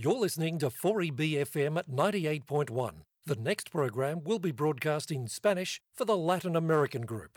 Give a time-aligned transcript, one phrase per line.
[0.00, 2.92] You're listening to 4EBFM at 98.1.
[3.26, 7.36] The next program will be broadcast in Spanish for the Latin American group.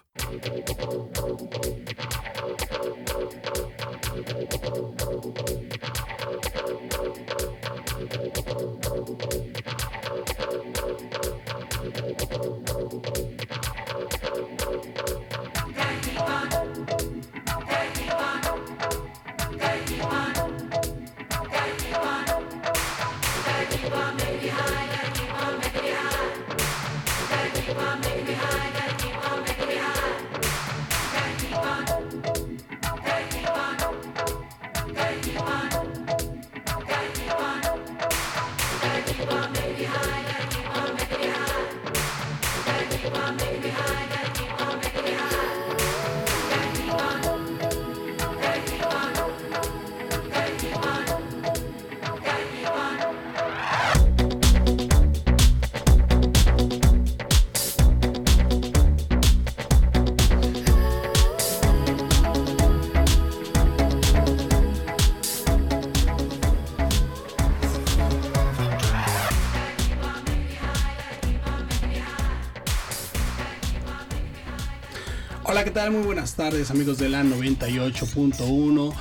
[75.89, 78.93] Muy buenas tardes, amigos de la 98.1.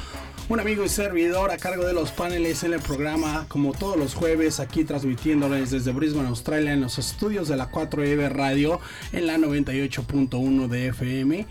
[0.48, 4.14] Un amigo y servidor a cargo de los paneles en el programa, como todos los
[4.14, 8.80] jueves, aquí transmitiéndoles desde Brisbane, Australia, en los estudios de la 4EB Radio,
[9.12, 11.46] en la 98.1 de FM.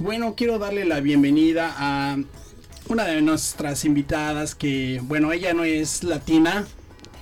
[0.00, 2.18] Bueno, quiero darle la bienvenida a
[2.88, 6.66] una de nuestras invitadas que, bueno, ella no es latina,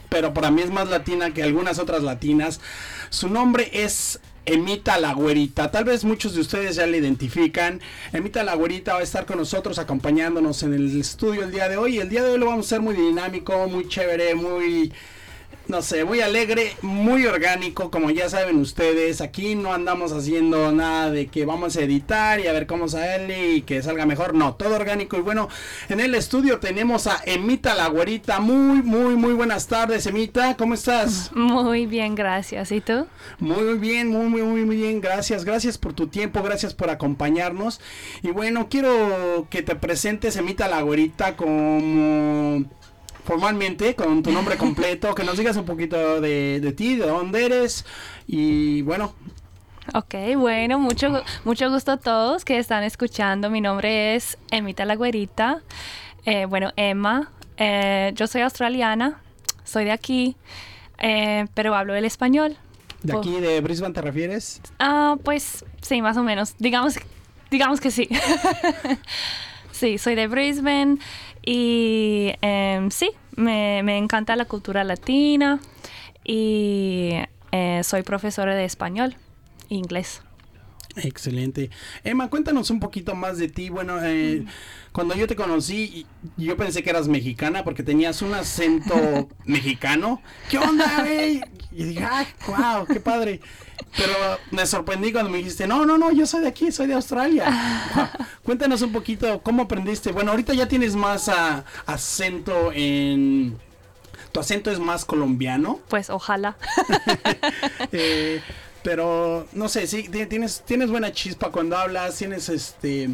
[0.09, 2.61] pero para mí es más latina que algunas otras latinas.
[3.09, 5.71] Su nombre es Emita la Güerita.
[5.71, 7.81] Tal vez muchos de ustedes ya la identifican.
[8.13, 11.77] Emita la Güerita va a estar con nosotros acompañándonos en el estudio el día de
[11.77, 11.99] hoy.
[11.99, 14.93] El día de hoy lo vamos a hacer muy dinámico, muy chévere, muy
[15.69, 19.21] no sé, muy alegre, muy orgánico, como ya saben ustedes.
[19.21, 23.55] Aquí no andamos haciendo nada de que vamos a editar y a ver cómo sale
[23.55, 24.35] y que salga mejor.
[24.35, 25.17] No, todo orgánico.
[25.17, 25.49] Y bueno,
[25.89, 28.41] en el estudio tenemos a Emita la güerita.
[28.41, 30.57] Muy, muy, muy buenas tardes, Emita.
[30.57, 31.31] ¿Cómo estás?
[31.35, 32.73] Muy bien, gracias.
[32.73, 33.07] ¿Y tú?
[33.39, 35.01] Muy bien, muy, muy, muy, muy bien.
[35.01, 37.81] Gracias, gracias por tu tiempo, gracias por acompañarnos.
[38.23, 42.65] Y bueno, quiero que te presentes, Emita la güerita, como
[43.25, 47.45] formalmente con tu nombre completo, que nos digas un poquito de, de ti, de dónde
[47.47, 47.85] eres
[48.27, 49.15] y bueno.
[49.95, 53.51] Ok, bueno, mucho, mucho gusto a todos que están escuchando.
[53.51, 55.63] Mi nombre es Emita La Güerita.
[56.25, 57.31] Eh, bueno, Emma.
[57.57, 59.21] Eh, yo soy australiana,
[59.65, 60.37] soy de aquí,
[60.99, 62.57] eh, pero hablo el español.
[63.03, 64.61] ¿De aquí, de Brisbane, te refieres?
[64.79, 66.55] Ah, pues sí, más o menos.
[66.59, 66.97] Digamos,
[67.51, 68.09] digamos que sí.
[69.73, 70.99] sí, soy de Brisbane.
[71.45, 75.61] Y eh, sí, me, me, encanta la cultura latina
[76.25, 77.15] y
[77.51, 79.17] eh, soy profesora de español
[79.69, 80.23] e inglés.
[80.97, 81.71] Excelente.
[82.05, 83.71] Emma, cuéntanos un poquito más de ti.
[83.71, 84.45] Bueno, eh,
[84.93, 90.21] cuando yo te conocí, yo pensé que eras mexicana porque tenías un acento mexicano.
[90.51, 91.41] ¿Qué onda, güey?
[91.73, 93.41] Y dije, ¡ay, wow, qué padre!
[93.97, 94.15] Pero
[94.51, 97.47] me sorprendí cuando me dijiste, no, no, no, yo soy de aquí, soy de Australia.
[98.43, 100.13] Cuéntanos un poquito, ¿cómo aprendiste?
[100.13, 103.59] Bueno, ahorita ya tienes más uh, acento en...
[104.33, 105.81] ¿Tu acento es más colombiano?
[105.89, 106.57] Pues ojalá.
[107.93, 108.41] eh,
[108.83, 113.11] pero no sé, sí, tienes, tienes buena chispa cuando hablas, tienes este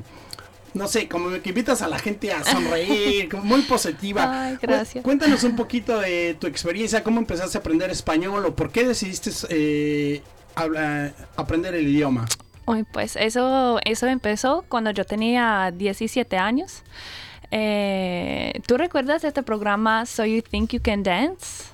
[0.74, 4.44] no sé, como que invitas a la gente a sonreír, muy positiva.
[4.44, 5.02] Ay, gracias.
[5.02, 9.30] Cuéntanos un poquito de tu experiencia, cómo empezaste a aprender español o por qué decidiste
[9.48, 10.22] eh,
[10.58, 12.26] habla, aprender el idioma.
[12.92, 16.82] Pues eso, eso empezó cuando yo tenía 17 años.
[17.50, 21.64] Eh, ¿Tú recuerdas este programa So You Think You Can Dance?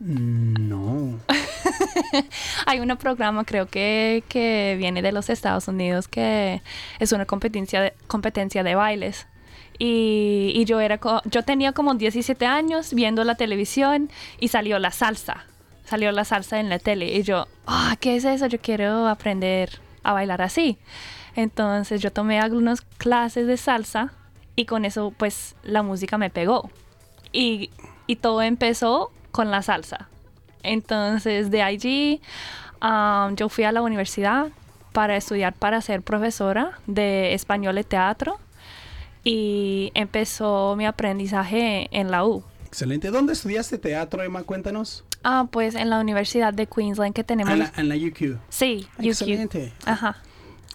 [0.00, 1.20] No.
[2.66, 6.60] Hay un programa, creo que, que viene de los Estados Unidos, que
[6.98, 9.28] es una competencia de, competencia de bailes.
[9.78, 14.10] Y, y yo, era yo tenía como 17 años viendo la televisión
[14.40, 15.46] y salió la salsa.
[15.94, 17.16] Salió la salsa en la tele.
[17.16, 18.48] Y yo, ah, ¿qué es eso?
[18.48, 20.76] Yo quiero aprender a bailar así.
[21.36, 24.12] Entonces yo tomé algunas clases de salsa
[24.56, 26.68] y con eso pues la música me pegó.
[27.30, 27.70] Y,
[28.08, 30.08] y todo empezó con la salsa.
[30.64, 32.20] Entonces de allí
[32.82, 34.48] um, yo fui a la universidad
[34.90, 38.40] para estudiar para ser profesora de español y teatro
[39.22, 42.42] y empezó mi aprendizaje en la U.
[42.66, 43.12] Excelente.
[43.12, 44.42] ¿Dónde estudiaste teatro, Emma?
[44.42, 45.04] Cuéntanos.
[45.24, 47.52] Ah, pues en la Universidad de Queensland que tenemos.
[47.52, 48.38] En la, en la UQ.
[48.50, 49.06] Sí, UQ.
[49.06, 49.72] Excelente.
[49.86, 50.18] Ajá.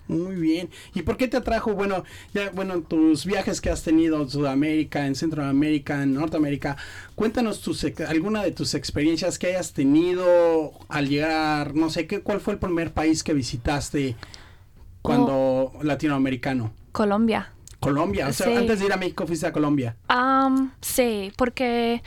[0.10, 0.72] Muy bien.
[0.96, 2.04] ¿Y por qué te atrajo, bueno,
[2.34, 6.78] ya, bueno, tus viajes que has tenido en Sudamérica, en Centroamérica, en Norteamérica?
[7.14, 12.42] Cuéntanos tus, alguna de tus experiencias que hayas tenido al llegar, no sé, ¿qué, ¿cuál
[12.42, 14.16] fue el primer país que visitaste
[15.04, 16.74] cuando latinoamericano?
[16.92, 17.54] Colombia.
[17.80, 18.54] Colombia, o sea, Sí.
[18.56, 19.96] antes de ir a México fuiste a Colombia.
[20.08, 22.02] Am, sí, porque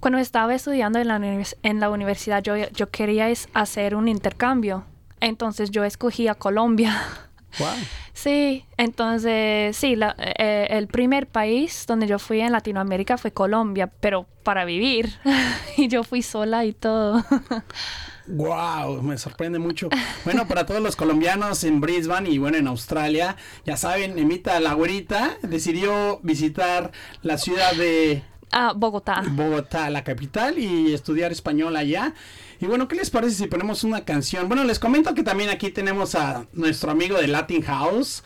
[0.00, 4.08] cuando estaba estudiando en la, univers- en la universidad yo, yo quería es hacer un
[4.08, 4.84] intercambio.
[5.20, 6.94] Entonces yo escogí a Colombia.
[7.56, 7.68] Wow.
[8.12, 13.86] Sí, entonces sí, la- eh, el primer país donde yo fui en Latinoamérica fue Colombia,
[14.00, 15.12] pero para vivir.
[15.76, 17.22] y yo fui sola y todo.
[18.26, 19.88] Wow, me sorprende mucho.
[20.24, 23.36] Bueno, para todos los colombianos en Brisbane y bueno, en Australia,
[23.66, 26.92] ya saben, Emita la güerita decidió visitar
[27.22, 29.22] la ciudad de ah, Bogotá.
[29.28, 32.14] Bogotá, la capital, y estudiar español allá.
[32.60, 34.48] Y bueno, ¿qué les parece si ponemos una canción?
[34.48, 38.24] Bueno, les comento que también aquí tenemos a nuestro amigo de Latin House,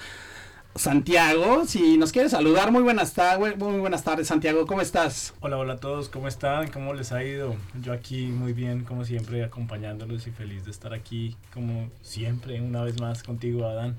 [0.75, 1.65] Santiago.
[1.67, 5.35] Si nos quiere saludar, muy buenas tardes, muy buenas tardes, Santiago, ¿cómo estás?
[5.41, 6.71] Hola, hola a todos, ¿cómo están?
[6.71, 7.57] ¿Cómo les ha ido?
[7.81, 12.83] Yo aquí muy bien, como siempre, acompañándolos y feliz de estar aquí, como siempre, una
[12.83, 13.97] vez más contigo, Adán.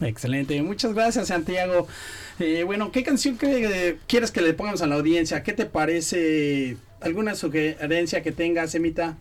[0.00, 1.86] Excelente, muchas gracias Santiago.
[2.38, 5.42] Eh, bueno, ¿qué canción que, eh, quieres que le pongamos a la audiencia?
[5.42, 6.76] ¿Qué te parece?
[7.00, 9.16] ¿Alguna sugerencia que tengas, Emita?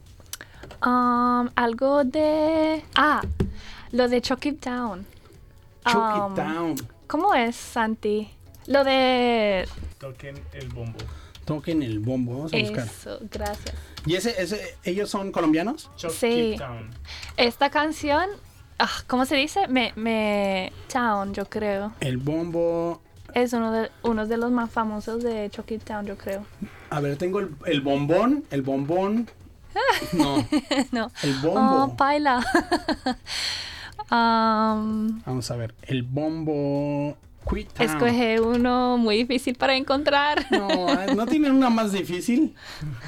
[0.85, 2.83] Um, algo de...
[2.95, 3.21] Ah,
[3.91, 5.05] lo de Chuck It Down.
[5.85, 6.75] Chuck Um, It Down.
[7.07, 8.29] ¿Cómo es, Santi?
[8.67, 9.67] Lo de...
[9.99, 10.97] Toquen el bombo.
[11.45, 12.85] Toquen el bombo, vamos a buscar.
[12.85, 13.75] Eso, gracias.
[14.07, 15.91] ¿Y ese, ese, ellos son colombianos?
[15.95, 16.53] Chuck Sí.
[16.53, 16.89] It Down.
[17.37, 18.27] Esta canción,
[18.79, 19.67] ah, ¿cómo se dice?
[19.67, 20.73] Me, me...
[20.91, 21.93] Town, yo creo.
[21.99, 23.01] El bombo.
[23.35, 26.45] Es uno de, uno de los más famosos de Chuck It Down, yo creo.
[26.89, 29.29] A ver, tengo el, el bombón, el bombón.
[30.13, 30.37] No,
[30.93, 31.11] no.
[31.21, 31.97] el Oh, bombo.
[31.97, 32.41] paila.
[34.11, 37.17] um, Vamos a ver, el bombo.
[37.77, 40.47] Escogí uno muy difícil para encontrar.
[40.49, 42.55] No, ah, no tienen una más difícil.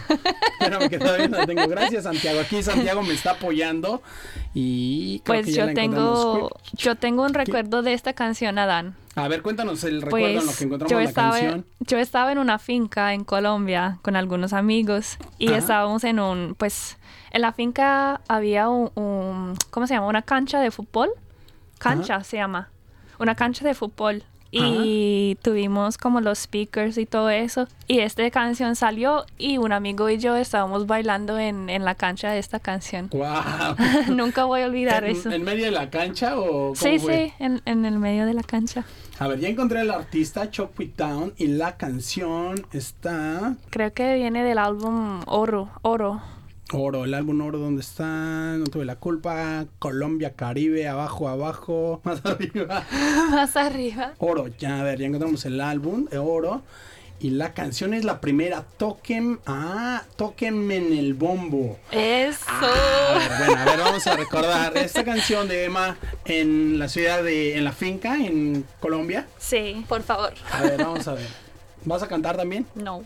[0.59, 1.67] Espérame que todavía no la tengo.
[1.67, 2.39] Gracias, Santiago.
[2.41, 4.03] Aquí Santiago me está apoyando.
[4.53, 8.59] Y creo Pues que ya yo la tengo, yo tengo un recuerdo de esta canción,
[8.59, 8.95] Adán.
[9.15, 11.65] A ver, cuéntanos el recuerdo Pues en lo que encontramos yo la estaba, canción.
[11.79, 15.57] yo estaba en una finca en Colombia con algunos amigos y Ajá.
[15.57, 16.97] estábamos en un, pues,
[17.37, 20.07] en la finca había un, un- ¿cómo se llama?
[20.07, 21.09] Una cancha de fútbol.
[21.79, 22.69] Cancha se llama.
[23.19, 24.23] Una cancha de fútbol.
[24.49, 27.67] Y tuvimos como los speakers y todo eso.
[27.87, 32.31] Y esta canción salió y un amigo y yo estábamos bailando en, en la cancha
[32.31, 33.09] de esta canción.
[33.13, 33.75] ¡Wow!
[34.15, 35.29] Nunca voy a olvidar eso.
[35.29, 37.27] ¿En, medio de la cancha o cómo Sí, fue?
[37.37, 38.83] sí, en, en el medio de la cancha.
[39.19, 44.15] A ver, ya encontré al artista Chuck It Down y la canción está Creo que
[44.15, 46.21] viene del álbum Oro, Oro.
[46.73, 48.05] Oro, el álbum Oro, ¿dónde está?
[48.57, 49.65] No tuve la culpa.
[49.79, 52.83] Colombia, Caribe, abajo, abajo, más arriba.
[53.29, 54.13] Más arriba.
[54.17, 56.63] Oro, ya, a ver, ya encontramos el álbum de Oro.
[57.19, 61.79] Y la canción es la primera, Toquen, ah, Tóquenme en el bombo.
[61.91, 62.45] Eso.
[62.47, 67.23] A ver, bueno, a ver, vamos a recordar esta canción de Emma en la ciudad
[67.23, 69.25] de, en la finca, en Colombia.
[69.39, 70.33] Sí, por favor.
[70.51, 71.46] A ver, vamos a ver.
[71.85, 72.65] ¿Vas a cantar también?
[72.75, 73.03] No.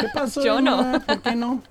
[0.00, 0.44] ¿Qué pasó?
[0.44, 1.00] Yo no.
[1.00, 1.62] ¿Por qué no?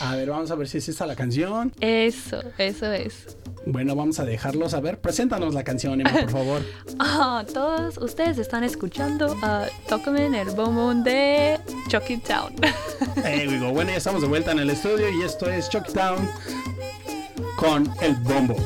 [0.00, 1.72] A ver, vamos a ver si es esta la canción.
[1.80, 3.36] Eso, eso es.
[3.66, 5.00] Bueno, vamos a dejarlo saber.
[5.00, 6.62] Preséntanos la canción, Emma, por favor.
[6.98, 11.58] Ah, todos ustedes están escuchando a Tócame en el bombón de
[11.88, 12.54] Chucky Town.
[13.24, 16.28] Eh, digo, bueno, ya estamos de vuelta en el estudio y esto es Chuck Town
[17.56, 18.56] con el bombo.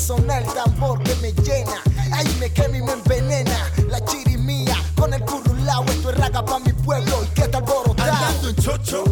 [0.00, 1.82] Sonar el tambor que me llena.
[2.12, 3.70] Ay, me quema y me envenena.
[3.88, 8.10] La chirimía con el currulao, esto es raga pa' mi pueblo y que tal borotado.
[8.10, 9.04] Andando en chocho,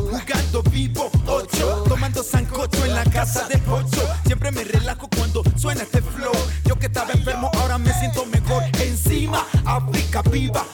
[0.48, 5.82] jugando vivo, ocho Tomando sancocho en la casa de pocho Siempre me relajo cuando suena
[5.82, 6.32] este flow
[6.64, 10.64] Yo que estaba enfermo ahora me siento mejor Encima, África viva,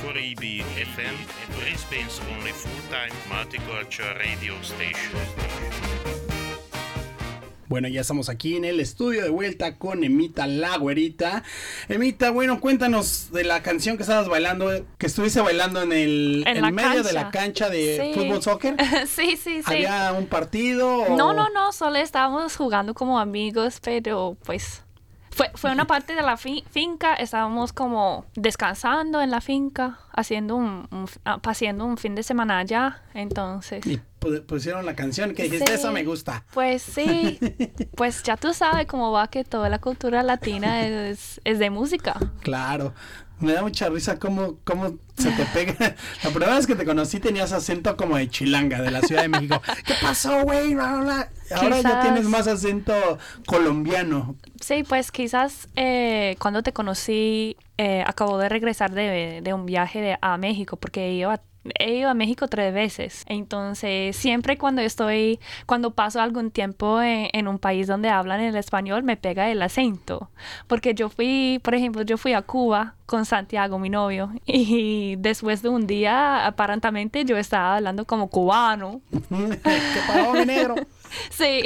[0.02, 1.16] 4EB FM,
[1.60, 6.33] Brisbane's only full-time multicultural radio station.
[7.74, 11.42] Bueno, ya estamos aquí en el estudio de vuelta con Emita la güerita.
[11.90, 16.76] Emita, bueno, cuéntanos de la canción que estabas bailando, que estuviste bailando en el En
[16.76, 17.66] medio de la cancha.
[17.66, 18.20] cancha de Sí.
[18.20, 18.76] fútbol soccer.
[19.08, 19.86] sí, sí, sí.
[19.86, 20.98] ¿Había un partido?
[20.98, 24.83] o- No, no, no, solo estábamos jugando como amigos, pero pues
[25.34, 30.56] fue, fue una parte de la fi- finca, estábamos como descansando en la finca, haciendo
[30.56, 31.40] un, un ah,
[31.82, 33.86] un fin de semana allá, entonces...
[33.86, 35.74] Y pu- pusieron la canción que dijiste, Sí.
[35.74, 36.44] esa me gusta.
[36.54, 37.40] Pues sí,
[37.96, 42.16] pues ya tú sabes cómo va que toda la cultura latina es, es de música.
[42.42, 42.94] Claro.
[43.40, 45.74] Me da mucha risa cómo, cómo se te pega.
[46.24, 49.28] La primera vez que te conocí tenías acento como de chilanga, de la Ciudad de
[49.30, 49.62] México.
[49.86, 50.74] ¿Qué pasó, güey?
[50.76, 51.28] Ahora
[51.82, 52.94] ya tienes más acento
[53.46, 54.36] colombiano.
[54.62, 60.00] Sí, pues quizás eh, cuando te conocí, eh, acabo de regresar de, de un viaje
[60.02, 61.42] de- a México, porque he ido a,
[61.80, 63.24] he ido a México tres veces.
[63.28, 68.56] Entonces, siempre cuando estoy, cuando paso algún tiempo en, en un país donde hablan el
[68.56, 70.30] español, me pega el acento.
[70.68, 75.62] Porque yo fui, por ejemplo, yo fui a Cuba con Santiago, mi novio, y después
[75.62, 79.02] de un día, aparentemente, yo estaba hablando como cubano.
[79.30, 80.76] ¿Qué negro?
[81.30, 81.62] Sí.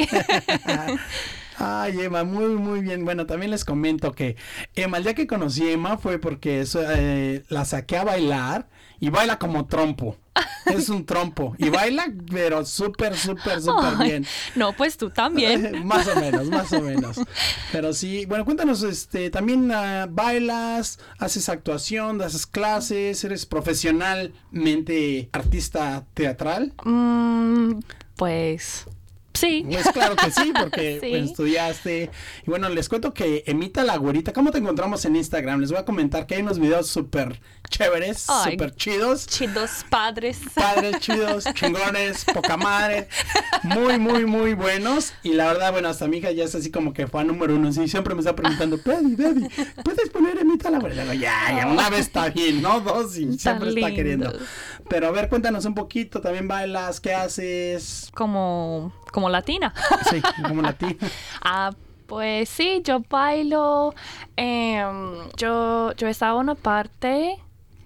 [1.58, 3.06] Ay, Emma, muy, muy bien.
[3.06, 4.36] Bueno, también les comento que
[4.76, 8.68] Emma, el día que conocí a Emma fue porque eso, eh, la saqué a bailar
[9.00, 10.18] y baila como trompo.
[10.66, 11.56] Es un trompo.
[11.58, 14.26] Y baila, pero súper, súper, súper bien.
[14.56, 15.86] No, pues tú también.
[15.86, 17.18] más o menos, más o menos.
[17.72, 26.06] Pero sí, bueno, cuéntanos, este, también ah, bailas, haces actuación, haces clases, eres profesionalmente artista
[26.14, 26.74] teatral.
[26.84, 27.80] Mm,
[28.18, 28.88] pues
[29.38, 29.66] sí.
[29.70, 31.10] Pues claro que sí, porque Sí.
[31.10, 32.10] pues, estudiaste.
[32.46, 35.62] Y bueno, les cuento que Emita la güerita, ¿cómo te encontramos en Instagram?
[35.62, 37.40] Les voy a comentar que hay unos videos súper
[37.70, 39.28] chéveres, súper chidos.
[39.28, 40.40] Chidos padres.
[40.56, 43.08] Padres chidos, chingones, poca madre,
[43.64, 45.14] muy, muy, muy buenos.
[45.24, 47.72] Y la verdad, bueno, hasta mi hija ya es así como que fan número uno.
[47.72, 49.48] Sí, siempre me está preguntando, Daddy, Daddy,
[49.84, 51.14] ¿puedes poner Emita la güerita?
[51.14, 52.80] Ya, ya, una vez está bien, ¿no?
[52.80, 54.34] Dos y siempre está queriendo.
[54.90, 58.10] Pero a ver, cuéntanos un poquito, también bailas, ¿qué haces?
[58.16, 59.74] Como, como latina.
[60.12, 60.96] Sí, como latina.
[61.42, 61.72] Ah,
[62.06, 63.96] pues sí, yo bailo.
[64.36, 67.40] em, yo, yo estaba en una parte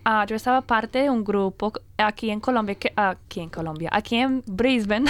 [0.04, 4.18] ah, yo estaba parte de un grupo aquí en Colombia, que, aquí en Colombia, aquí
[4.18, 5.10] en Brisbane,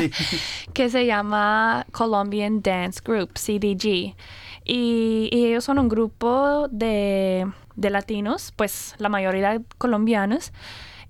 [0.72, 4.16] que se llama Colombian Dance Group, CDG.
[4.64, 10.50] Y, y ellos son un grupo de, de latinos, pues la mayoría colombianos,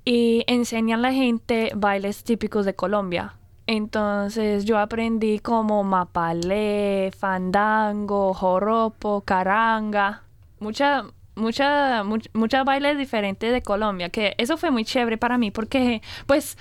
[0.04, 3.36] y enseñan a la gente bailes típicos de Colombia.
[3.66, 10.22] Entonces yo aprendí como mapalé, fandango, joropo, caranga,
[10.58, 11.04] mucha,
[11.36, 16.02] mucha, much- muchas bailes diferentes de Colombia, que eso fue muy chévere para mí porque
[16.26, 16.56] pues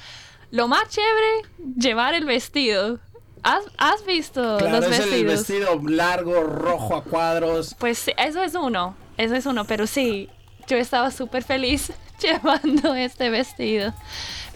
[0.52, 3.00] lo más chévere, llevar el vestido.
[3.44, 5.34] ¿Has, has visto Claro, los es el vestidos?
[5.34, 7.76] vestido largo, rojo a cuadros.
[7.80, 10.30] Pues eso es uno, eso es uno, pero sí,
[10.68, 11.92] yo estaba súper feliz
[12.42, 13.94] llevando este vestido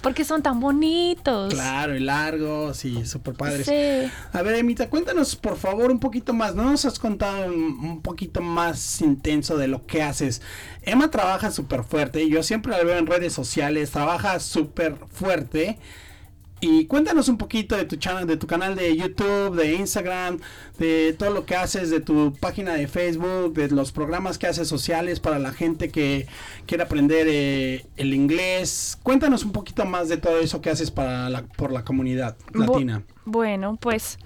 [0.05, 1.51] porque son tan bonitos.
[1.51, 3.65] Claro, y largos y súper padres.
[3.65, 4.11] Sí.
[4.33, 6.53] A ver, Emita, cuéntanos por favor un poquito más.
[6.53, 10.43] ¿No nos has contado un, un poquito más intenso de lo que haces?
[10.83, 12.29] Emma trabaja súper fuerte.
[12.29, 13.89] Yo siempre la veo en redes sociales.
[13.89, 15.79] Trabaja súper fuerte.
[16.61, 20.39] Y cuéntanos un poquito de tu channel, de tu canal de YouTube, de Instagram,
[20.79, 24.67] de todo lo que haces, de tu página de Facebook, de los programas que haces
[24.67, 26.27] sociales para la gente que
[26.65, 28.97] quiere aprender eh, el inglés.
[29.03, 32.65] Cuéntanos un poquito más de todo eso que haces para la, por la comunidad Bu-
[32.71, 33.03] latina.
[33.25, 34.17] Bueno, pues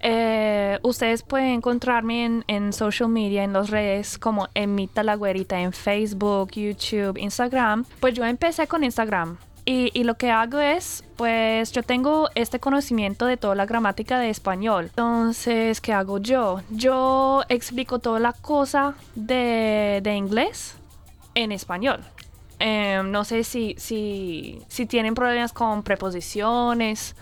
[0.00, 5.60] eh, ustedes pueden encontrarme en, en social media, en las redes como Emita la Güerita
[5.60, 7.84] en Facebook, YouTube, Instagram.
[8.00, 9.36] Pues yo empecé con Instagram.
[9.66, 14.28] Y, lo que hago es, pues yo tengo este conocimiento de toda la gramática de
[14.28, 14.86] español.
[14.90, 16.60] Entonces, ¿qué hago yo?
[16.68, 20.76] Yo explico toda la cosa de, de inglés
[21.34, 22.00] en español.
[22.58, 27.16] Em, no sé si, si, si tienen problemas con preposiciones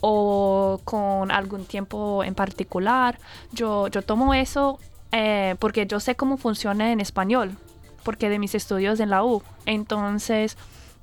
[0.00, 3.18] o con algún tiempo en particular.
[3.52, 4.78] Yo, yo tomo eso
[5.12, 7.56] eh, porque yo sé cómo funciona en español,
[8.04, 9.42] porque de mis estudios en la U.
[9.66, 10.56] Entonces,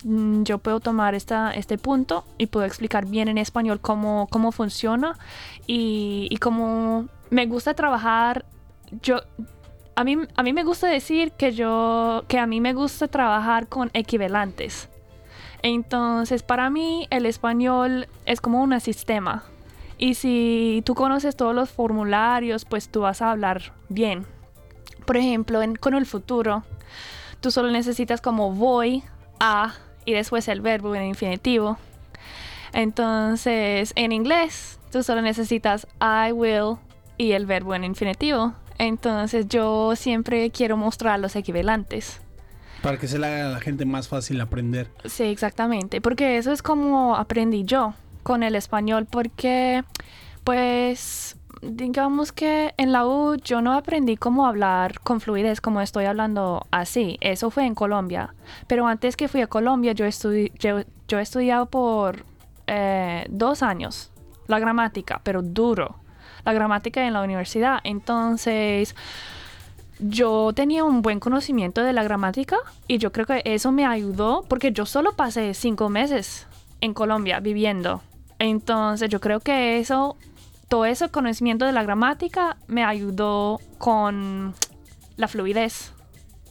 [0.08, 5.18] yo puedo tomar esta, este punto y puedo explicar bien en español cómo, cómo funciona
[5.66, 8.46] y, y cómo me gusta trabajar.
[9.02, 9.22] Yo,
[9.96, 13.68] a mí, a mí me gusta decir que yo, que a mí me gusta trabajar
[13.68, 14.90] con equivalentes.
[15.64, 19.44] Entonces, para mí, el español es como un sistema.
[19.98, 24.28] Y si tú conoces todos los formularios, pues tú vas a hablar bien.
[25.06, 26.64] Por ejemplo, en- con el futuro,
[27.42, 29.04] tú solo necesitas como voy
[29.40, 29.74] a
[30.06, 31.78] y después el verbo en infinitivo.
[32.74, 36.78] Entonces, en inglés, tú solo necesitas I will
[37.18, 38.54] y el verbo en infinitivo.
[38.78, 42.20] Entonces, yo siempre quiero mostrar los equivalentes.
[42.82, 44.90] Para que se le haga a la gente más fácil aprender.
[45.06, 49.84] Sí, exactamente, porque eso es como aprendí yo con el español, porque
[50.44, 56.06] pues digamos que en la U yo no aprendí cómo hablar con fluidez como estoy
[56.06, 58.34] hablando así, eso fue en Colombia,
[58.68, 62.26] pero antes que fui a Colombia yo, estudi yo, por
[62.68, 64.12] eh, dos años
[64.48, 65.96] la gramática, pero duro,
[66.44, 68.96] la gramática en la universidad, entonces
[70.00, 74.44] yo tenía un buen conocimiento de la gramática y yo creo que eso me ayudó
[74.48, 76.48] porque yo solo pasé cinco meses
[76.82, 78.02] en Colombia viviendo.
[78.40, 80.18] Entonces yo creo que eso,
[80.68, 84.54] todo ese conocimiento de la gramática me ayudó con
[85.18, 85.94] la fluidez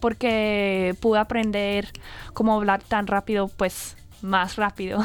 [0.00, 1.90] porque pude aprender
[2.34, 5.02] cómo hablar tan rápido, pues más rápido.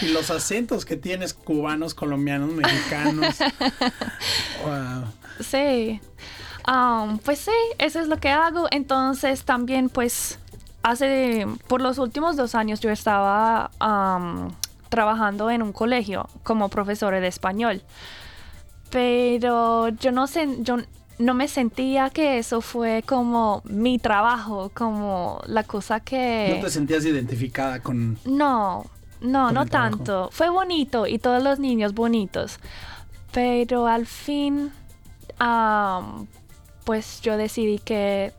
[0.00, 3.36] Y los acentos que tienes cubanos, colombianos, mexicanos.
[4.62, 5.04] Wow.
[5.42, 6.02] Sí.
[6.68, 8.66] Um, pues sí, eso es lo que hago.
[8.70, 10.38] Entonces también pues
[10.82, 14.50] hace, por los últimos dos años yo estaba um,
[14.90, 17.82] trabajando en un colegio como profesora de español.
[18.90, 20.76] Pero yo no sé, yo
[21.18, 26.54] no me sentía que eso fue como mi trabajo, como la cosa que...
[26.56, 28.18] No te sentías identificada con...
[28.24, 28.84] No,
[29.20, 29.96] no, con no trabajo.
[29.96, 30.28] tanto.
[30.32, 32.58] Fue bonito y todos los niños bonitos.
[33.32, 34.72] Pero al fin,
[36.84, 38.32] pues yo decidí que,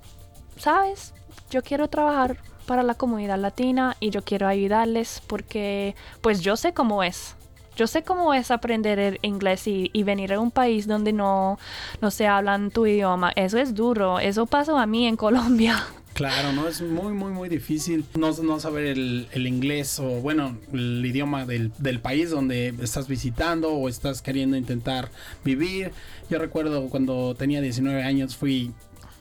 [0.58, 1.14] ¿sabes?
[1.50, 6.74] Yo quiero trabajar para la comunidad latina y yo quiero ayudarles porque, pues yo sé
[6.74, 7.36] cómo es.
[7.76, 11.58] Yo sé cómo es aprender el inglés y, venir a un país donde no,
[12.02, 13.32] no se hablan tu idioma.
[13.36, 14.20] Eso es duro.
[14.20, 15.84] Eso pasó a mí en Colombia.
[16.14, 16.68] Claro, ¿no?
[16.68, 21.72] Es muy, muy, muy difícil no, no saber el, inglés o, bueno, el idioma del,
[21.78, 25.10] del país donde estás visitando o estás queriendo intentar
[25.46, 25.94] vivir.
[26.30, 28.74] Yo recuerdo cuando tenía 19 años fui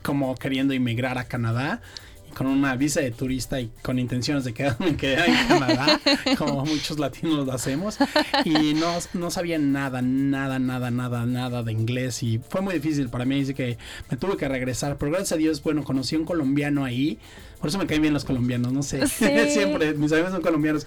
[0.03, 1.81] como queriendo emigrar a Canadá
[2.35, 6.01] con una visa de turista y con intenciones de quedarme quedar en Canadá,
[6.39, 7.99] como muchos latinos lo hacemos.
[8.45, 13.09] Y no, no sabía nada, nada, nada, nada, nada de inglés y fue muy difícil
[13.09, 13.41] para mí.
[13.41, 13.79] Así que
[14.11, 14.97] me tuve que regresar.
[14.99, 17.19] Pero gracias a Dios, bueno, conocí a un colombiano ahí
[17.61, 19.07] Por eso me caen bien los colombianos, no sé.
[19.07, 19.27] Sí.
[19.51, 20.87] siempre, mis amigos son colombianos.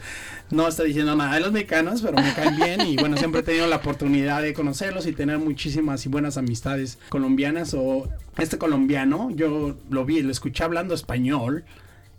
[0.50, 2.82] No estoy diciendo nada de los mexicanos, pero me caen bien.
[2.82, 6.98] Y bueno, siempre he tenido la oportunidad de conocerlos y tener muchísimas y buenas amistades
[7.10, 7.76] colombianas.
[7.76, 11.64] O este colombiano, yo lo vi, lo escuché hablando español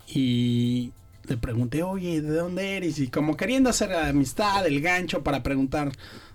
[0.06, 0.92] y
[1.26, 2.98] le pregunté, oye, ¿de dónde eres?
[2.98, 5.90] Y como queriendo hacer amistad, el gancho para preguntar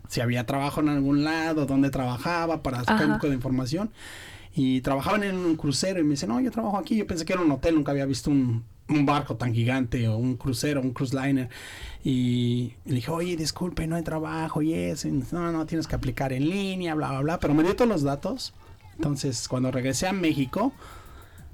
[0.09, 3.91] si había trabajo en algún lado, dónde trabajaba, para sacar un poco de información.
[4.53, 6.95] Y trabajaban en un crucero y me dice, no, yo trabajo aquí.
[6.95, 10.17] Yo pensé que era un hotel, nunca había visto un, un barco tan gigante o
[10.17, 11.49] un crucero, un cruise liner.
[12.03, 15.07] Y le dije, oye, disculpe, no hay trabajo y eso.
[15.07, 17.39] Y no, no, tienes que aplicar en línea, bla, bla, bla.
[17.39, 18.53] Pero me dio todos los datos.
[18.95, 20.73] Entonces, cuando regresé a México,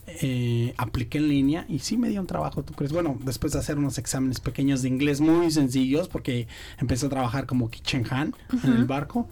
[0.07, 2.91] eh, apliqué en línea y sí me dio un trabajo, ¿tú crees?
[2.93, 6.47] Bueno, después de hacer unos exámenes pequeños de inglés muy sencillos, porque
[6.79, 9.27] empecé a trabajar como kitchen hand en el barco.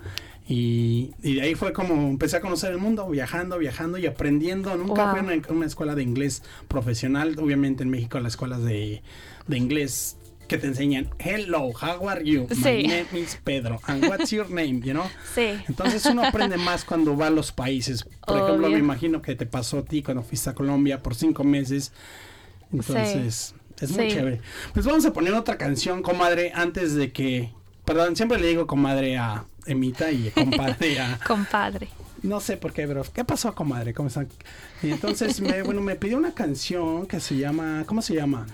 [0.46, 4.76] Y, y de ahí fue como empecé a conocer el mundo, viajando, viajando y aprendiendo.
[4.76, 5.12] Nunca Wow.
[5.12, 7.38] fui a una, una escuela de inglés profesional.
[7.40, 9.02] Obviamente en México las escuelas de,
[9.48, 12.48] de inglés que te enseñan Hello, how are you?
[12.50, 12.88] My Sí.
[12.88, 13.80] name is Pedro.
[13.88, 14.82] And what's your name?
[14.82, 15.10] You know?
[15.36, 15.58] Sí.
[15.68, 18.06] Entonces uno aprende más cuando va a los países.
[18.26, 21.44] Por ejemplo, me imagino que te pasó a ti cuando fuiste a Colombia por cinco
[21.44, 21.92] meses.
[22.72, 24.16] Entonces, es muy Sí.
[24.16, 24.42] chévere.
[24.74, 27.52] Pues vamos a poner otra canción, comadre, antes de que...
[27.86, 31.20] Perdón, siempre le digo comadre a Emita y compadre a...
[31.28, 31.90] Compadre.
[32.22, 33.94] No sé por qué, pero ¿qué pasó, comadre?
[33.94, 34.30] ¿Cómo están?
[34.82, 37.84] Y entonces, me, bueno, me pidió una canción que se llama...
[37.86, 38.46] ¿Cómo se llama?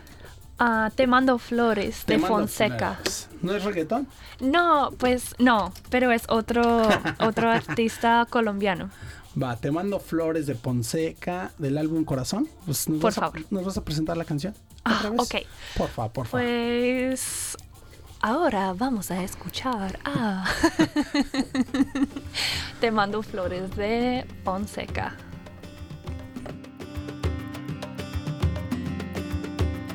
[0.61, 2.95] Ah, te mando flores Te de mando Fonseca.
[2.95, 3.29] flores.
[3.41, 4.07] ¿No es reggaetón?
[4.41, 6.87] No, pues no, pero es otro,
[7.19, 8.89] otro artista colombiano.
[9.41, 12.49] Va, te mando flores de Ponseca del álbum Corazón.
[12.65, 13.45] Pues, ¿nos Por vas a- favor.
[13.51, 14.53] ¿Nos vas a presentar la canción?
[14.83, 15.35] Ah, ok.
[15.77, 16.45] Por favor, por favor.
[16.45, 17.55] Pues
[18.21, 20.43] ahora vamos a escuchar a
[22.81, 25.15] Te mando flores de Fonseca.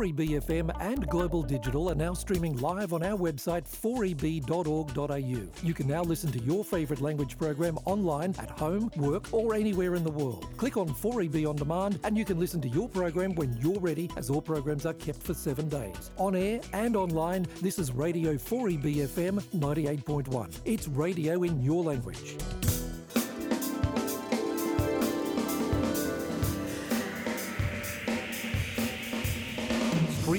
[0.00, 5.66] 4EBFM and Global Digital are now streaming live on our website 4eb.org.au.
[5.66, 9.96] You can now listen to your favourite language program online at home, work, or anywhere
[9.96, 10.46] in the world.
[10.56, 14.08] Click on 4EB on demand and you can listen to your program when you're ready,
[14.16, 16.12] as all programs are kept for seven days.
[16.16, 20.60] On air and online, this is Radio 4EBFM 98.1.
[20.64, 22.36] It's radio in your language.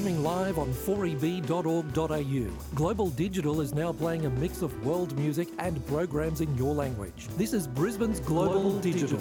[0.01, 2.73] Streaming live on 4eb.org.au.
[2.73, 7.27] Global Digital is now playing a mix of world music and programs in your language.
[7.37, 9.19] This is Brisbane's Global, Digital.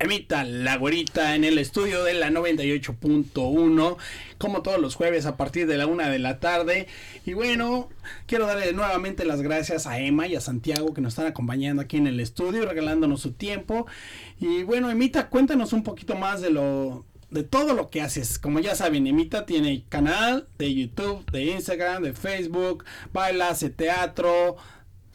[0.00, 3.96] Emita la güerita en el estudio de la 98.1,
[4.38, 6.86] como todos los jueves a partir de la una de la tarde.
[7.26, 7.90] Y bueno,
[8.24, 11.98] quiero darle nuevamente las gracias a Emma y a Santiago que nos están acompañando aquí
[11.98, 13.86] en el estudio, regalándonos su tiempo.
[14.40, 18.38] Y bueno, Emita, cuéntanos un poquito más de lo de todo lo que haces.
[18.38, 24.56] Como ya saben, Emita tiene canal de YouTube, de Instagram, de Facebook, baila, hace teatro,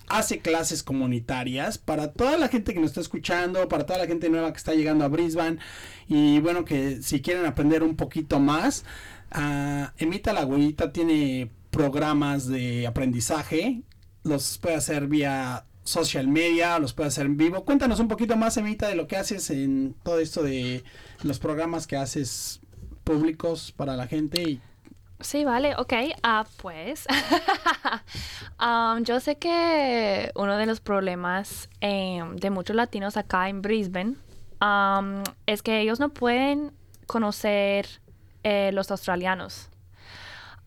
[0.08, 4.30] hace clases comunitarias para toda la gente que nos está escuchando, para toda la gente
[4.30, 5.58] nueva que está llegando a Brisbane
[6.08, 8.86] y bueno que si quieren aprender un poquito más,
[9.36, 13.82] uh, Emita la Güeyita tiene programas de aprendizaje,
[14.24, 17.64] los puede hacer vía social media, los puede hacer en vivo.
[17.64, 20.84] Cuéntanos un poquito más, Emita, de lo que haces en todo esto de
[21.24, 22.60] los programas que haces
[23.04, 24.62] públicos para la gente y
[25.26, 25.94] Sí, vale, ok.
[26.22, 27.08] Ah, pues.
[28.62, 34.18] um, yo sé que uno de los problemas eh, de muchos latinos acá en Brisbane
[34.62, 36.74] um, es que ellos no pueden
[37.08, 37.88] conocer
[38.44, 39.70] eh, los australianos.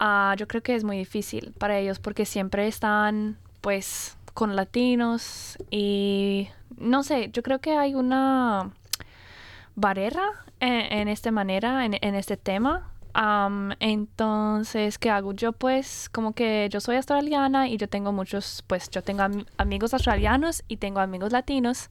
[0.01, 5.57] Uh, yo creo que es muy difícil para ellos porque siempre están, pues, con latinos
[5.71, 8.73] y no sé, yo creo que hay una
[9.77, 10.25] barrera
[10.59, 12.91] en, en esta manera, en este tema.
[13.19, 15.33] Um, entonces, ¿qué hago?
[15.33, 19.45] Yo pues como que yo soy australiana y yo tengo muchos, pues yo tengo am
[19.57, 21.91] amigos australianos y tengo amigos latinos.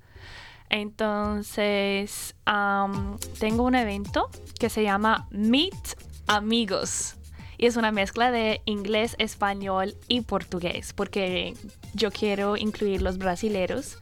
[0.70, 7.16] Entonces, um, tengo un evento que se llama Meet Amigos.
[7.58, 11.56] Y es una mezcla de inglés, español y portugués, porque
[11.94, 13.98] yo quiero incluir los brasileros.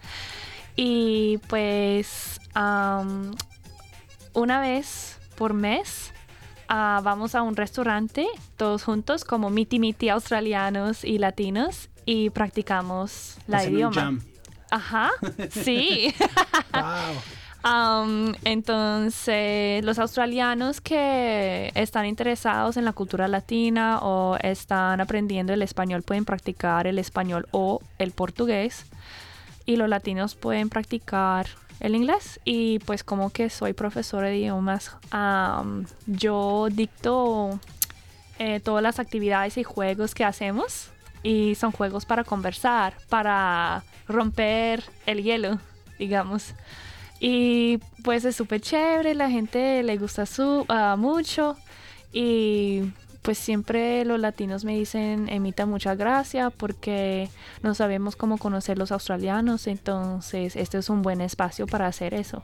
[0.75, 3.33] Y pues um,
[4.33, 6.11] una vez por mes
[6.69, 13.37] uh, vamos a un restaurante todos juntos como miti miti australianos y latinos y practicamos
[13.47, 13.95] la Hacen un idioma.
[14.01, 14.21] jam.
[14.71, 15.11] Ajá,
[15.51, 16.13] sí.
[17.65, 25.63] Um, entonces, los australianos que están interesados en la cultura latina o están aprendiendo el
[25.63, 28.85] español pueden practicar el español o el portugués
[29.65, 31.47] y los latinos pueden practicar
[31.79, 34.91] el inglés y pues como que soy profesora de idiomas
[36.07, 37.59] yo dicto
[38.39, 40.89] eh, todas las actividades y juegos que hacemos
[41.23, 45.59] y son juegos para conversar para romper el hielo
[45.97, 46.53] digamos.
[47.19, 51.55] Y pues es súper chévere la gente le gusta su, uh, mucho
[52.11, 52.83] y
[53.25, 57.27] pues siempre los latinos me dicen, Emita, muchas gracias porque
[57.63, 62.43] no sabemos cómo conocer los australianos, entonces este es un buen espacio para hacer eso.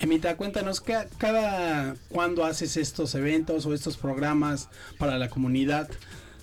[0.00, 5.88] Emita, cuéntanos, ¿ca- ¿cada cuándo haces estos eventos o estos programas para la comunidad?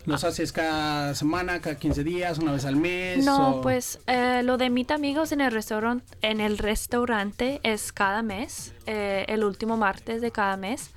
[0.06, 3.24] ¿Los haces cada semana, cada 15 días, una vez al mes?
[3.26, 7.94] No, o- pues eh, lo de Mita Amigos en el, restauran- en el restaurante es
[7.94, 10.92] cada mes, eh, el último martes de cada mes,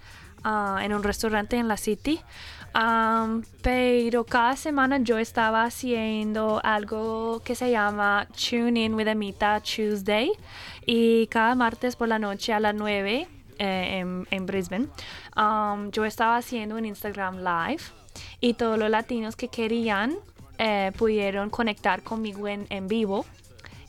[0.49, 2.21] ah, en un restaurante en la City.
[2.75, 9.61] Am, pero cada semana yo estaba haciendo algo que se llama Tune In with Amita
[9.61, 10.31] Tuesday
[10.85, 13.27] y cada martes por la noche a las 9
[13.59, 14.87] eh, en, Brisbane
[15.35, 17.83] am, yo estaba haciendo un Instagram Live
[18.41, 20.15] y todos los latinos que querían
[20.59, 23.25] eh, pudieron conectar conmigo en vivo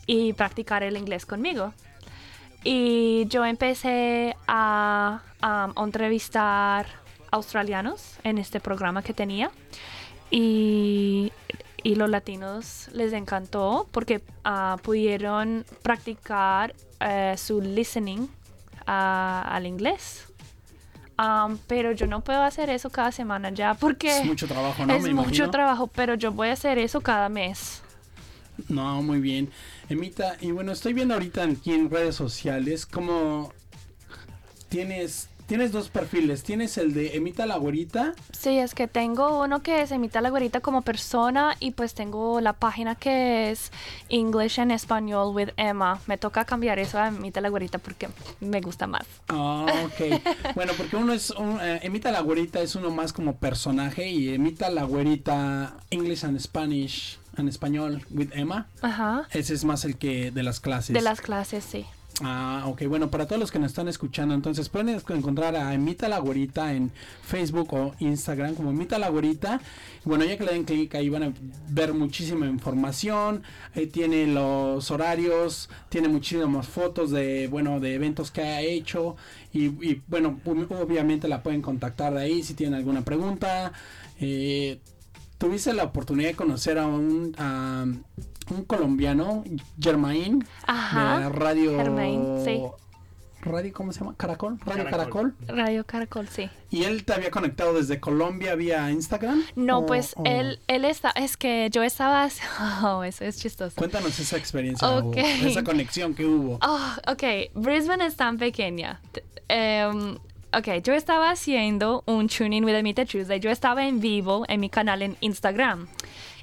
[0.06, 1.72] y practicar el inglés conmigo.
[2.64, 6.86] Y yo empecé a, a entrevistar
[7.30, 9.50] australianos en este programa que tenía
[10.30, 11.32] y,
[11.82, 18.28] y los latinos les encantó porque ah, pudieron practicar eh, su listening
[18.86, 20.26] ah, al inglés.
[21.18, 24.94] Um, pero yo no puedo hacer eso cada semana ya porque Es mucho trabajo, ¿no?
[24.96, 25.50] es Me mucho imagino.
[25.50, 27.82] trabajo, pero yo voy a hacer eso cada mes.
[28.68, 29.50] No, muy bien.
[29.88, 33.52] Emita, y bueno, estoy viendo ahorita aquí en redes sociales como
[34.68, 36.44] tienes tienes dos perfiles.
[36.44, 38.12] Tienes el de Emita la Güerita.
[38.30, 42.40] Sí, es que tengo uno que es Emita la Güerita como persona y pues tengo
[42.40, 43.72] la página que es
[44.10, 45.98] English en Español with Emma.
[46.06, 49.04] Me toca cambiar eso a Emita la Güerita porque me gusta más.
[49.26, 50.22] Ah, ok.
[50.54, 51.30] bueno, porque uno es.
[51.30, 56.24] un- eh, Emita la Güerita es uno más como personaje y Emita la Güerita English
[56.26, 58.66] and Spanish en español with Emma.
[58.82, 59.28] Ajá.
[59.32, 60.94] Ese es más el que de las clases.
[60.94, 61.84] De las clases, sí.
[62.22, 62.82] Ah, ok.
[62.86, 66.74] Bueno, para todos los que nos están escuchando, entonces pueden encontrar a Emita la Güerita
[66.74, 69.60] en Facebook o Instagram como Emita la Güerita.
[70.04, 71.32] Bueno, ya que le den clic ahí van a
[71.70, 73.42] ver muchísima información.
[73.74, 79.16] Ahí tiene los horarios, tiene muchísimas fotos de, bueno, de eventos que ha hecho.
[79.54, 83.72] Y, y, bueno, ob- obviamente la pueden contactar de ahí si tienen alguna pregunta.
[84.20, 84.78] Eh,
[85.40, 87.84] Tuviste la oportunidad de conocer a un, a
[88.52, 89.42] un colombiano,
[89.80, 91.76] Germain, Ajá, de Radio.
[91.78, 92.60] Germain, sí.
[93.42, 94.14] Radio, ¿cómo se llama?
[94.18, 94.58] Caracol.
[94.66, 95.32] Radio Caracol.
[95.34, 95.56] Caracol.
[95.56, 96.50] Radio Caracol, sí.
[96.70, 99.42] ¿Y él te había conectado desde Colombia vía Instagram?
[99.56, 102.28] No, ¿O- pues o- él, él está, es que yo estaba,
[102.84, 103.74] oh, eso es chistoso.
[103.76, 105.16] Cuéntanos esa experiencia, o Ok.
[105.16, 106.58] esa conexión que hubo.
[106.60, 107.22] Oh, ok,
[107.54, 109.00] Brisbane es tan pequeña.
[109.48, 110.18] Em,
[110.52, 113.40] ok, yo estaba haciendo un tuning with Amita Tuesday.
[113.40, 115.88] Yo estaba en vivo en mi canal en Instagram.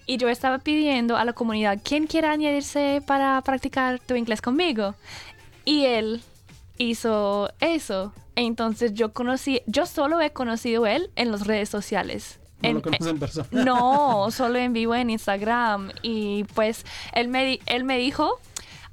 [0.06, 4.96] Y yo estaba pidiendo a la comunidad, ¿quién quiere añadirse para practicar tu inglés conmigo?
[5.66, 6.22] Y él
[6.78, 8.14] hizo eso.
[8.36, 12.40] Entonces yo conocí, yo solo he conocido él en las redes sociales.
[12.62, 13.48] No En- lo conoces en persona.
[13.52, 15.92] no, solo en vivo en Instagram.
[16.02, 18.40] Y pues él me, él me dijo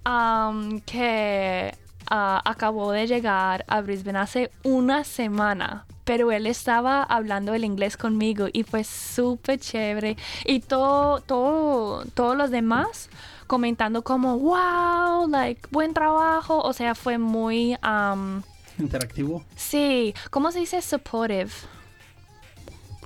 [0.02, 1.74] am, que
[2.08, 5.86] ah, acabó de llegar a Brisbane hace una semana.
[6.04, 10.16] Pero él estaba hablando el inglés conmigo y fue súper chévere.
[10.44, 13.08] Y todo, todo, todos los demás
[13.46, 16.60] comentando como, wow, like, buen trabajo.
[16.60, 18.42] O sea, fue muy, am,
[18.78, 20.82] Interactivo, sí, ¿cómo se dice?
[20.82, 21.52] Supportive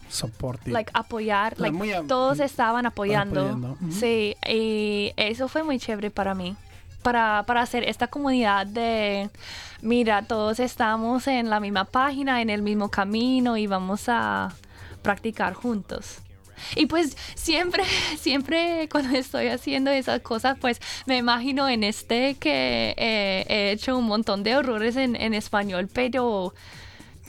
[0.08, 0.70] soporte.
[0.70, 3.76] like apoyar, like, muy todos estaban apoyando.
[3.90, 6.56] Sí, y eso fue muy chévere para mí.
[7.02, 9.30] Para, para hacer esta comunidad de,
[9.82, 14.52] mira, todos estamos en la misma página, en el mismo camino y vamos a
[15.02, 16.18] practicar juntos.
[16.74, 17.84] Y pues siempre,
[18.18, 23.96] siempre cuando estoy haciendo esas cosas, pues me imagino en este que eh, he hecho
[23.96, 26.54] un montón de errores en, en español, pero,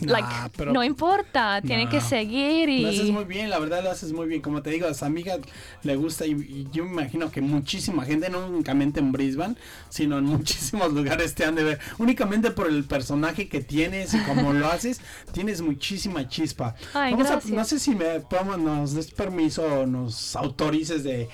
[0.02, 2.08] like, Nah, pero- no importa, tienen que No.
[2.08, 2.82] seguir y...
[2.84, 4.42] Lo haces muy bien, la verdad lo haces muy bien.
[4.42, 5.38] Como te digo, a esa amiga
[5.84, 9.56] le gusta y, y yo me imagino que muchísima gente, no únicamente en Brisbane,
[9.90, 11.80] sino en muchísimos lugares te han de ver.
[11.98, 16.76] Únicamente por el personaje que tienes y cómo lo haces, tienes muchísima chispa.
[16.94, 21.30] Ay, Vamos a- no sé si me podemos, nos des permiso o nos autorices de,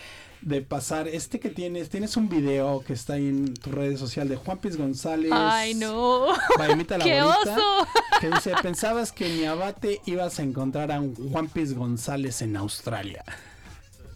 [0.45, 1.89] de pasar este que tienes.
[1.89, 5.31] Tienes un video que está ahí en tu redes social de Juan Piz González.
[5.33, 6.27] Ay, no.
[6.57, 7.87] La ¡Qué Bonita, oso!
[8.21, 12.41] Que dice, pensabas que en mi abate ibas a encontrar a un Juan Piz González
[12.43, 13.25] en Australia.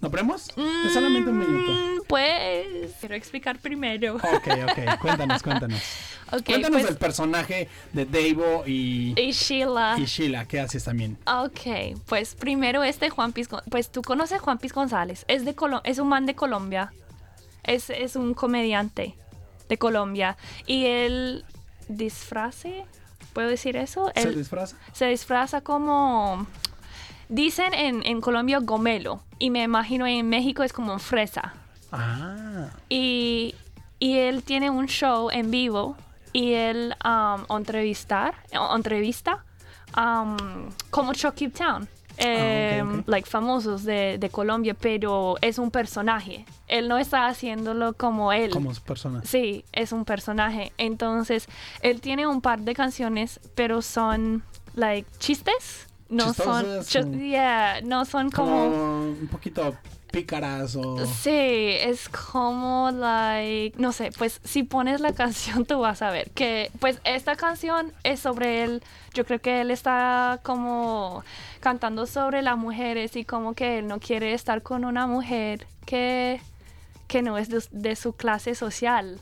[0.02, 0.48] ¿Lo ponemos?
[0.86, 1.72] Es solamente un minuto.
[1.72, 2.66] Mm, Pues
[3.00, 4.16] quiero explicar primero.
[4.16, 5.82] Ok, ok, cuéntanos, cuéntanos.
[6.32, 9.96] Ok, cuéntanos pues- del personaje de Davo y, Y Sheila.
[9.98, 11.18] y Sheila, ¿qué haces también?
[11.26, 15.82] Ok, pues primero este Juan Piz, pues tú conoces Juan Piz González, es de Colo-
[15.86, 16.94] es un man de Colombia,
[17.64, 19.16] es, es un comediante
[19.70, 21.46] de Colombia y él
[21.88, 22.86] disfrace,
[23.34, 24.12] ¿puedo decir eso?
[24.16, 24.78] ¿Se Él disfraza?
[24.94, 26.46] se disfraza como,
[27.30, 31.54] dicen en, en Colombia gomelo y me imagino en México es como fresa.
[31.92, 33.56] Ah, Y,
[34.00, 35.96] y él tiene un show en vivo
[36.34, 38.36] y él um, entrevistar,
[38.76, 39.44] entrevista
[39.98, 40.38] um,
[40.92, 41.88] como Chucky Town.
[42.22, 46.46] eh, like famosos de, de Colombia, pero es un personaje.
[46.68, 48.52] Él no está haciéndolo como él.
[48.52, 49.22] como su persona.
[49.24, 50.74] Sí, es un personaje.
[50.78, 51.48] Entonces,
[51.82, 54.44] él tiene un par de canciones, pero son
[54.76, 55.88] like chistes.
[56.10, 59.76] No son, como- yeah, no son Como como un poquito
[60.12, 61.06] pícaras o...
[61.06, 66.32] Sí, es como, like, no sé, pues si pones la canción tú vas a ver
[66.32, 68.84] que, pues esta canción es sobre él,
[69.14, 71.24] yo creo que él está como
[71.60, 76.42] cantando sobre las mujeres y como que él no quiere estar con una mujer que,
[77.08, 79.20] que no es de, de su clase social.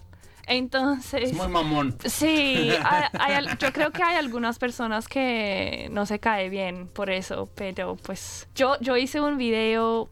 [0.47, 1.23] Entonces...
[1.23, 1.95] Es muy mamón.
[2.05, 7.09] Sí, hay- hay yo creo que hay algunas personas que no se cae bien por
[7.09, 10.09] eso, pero pues yo, yo hice un video,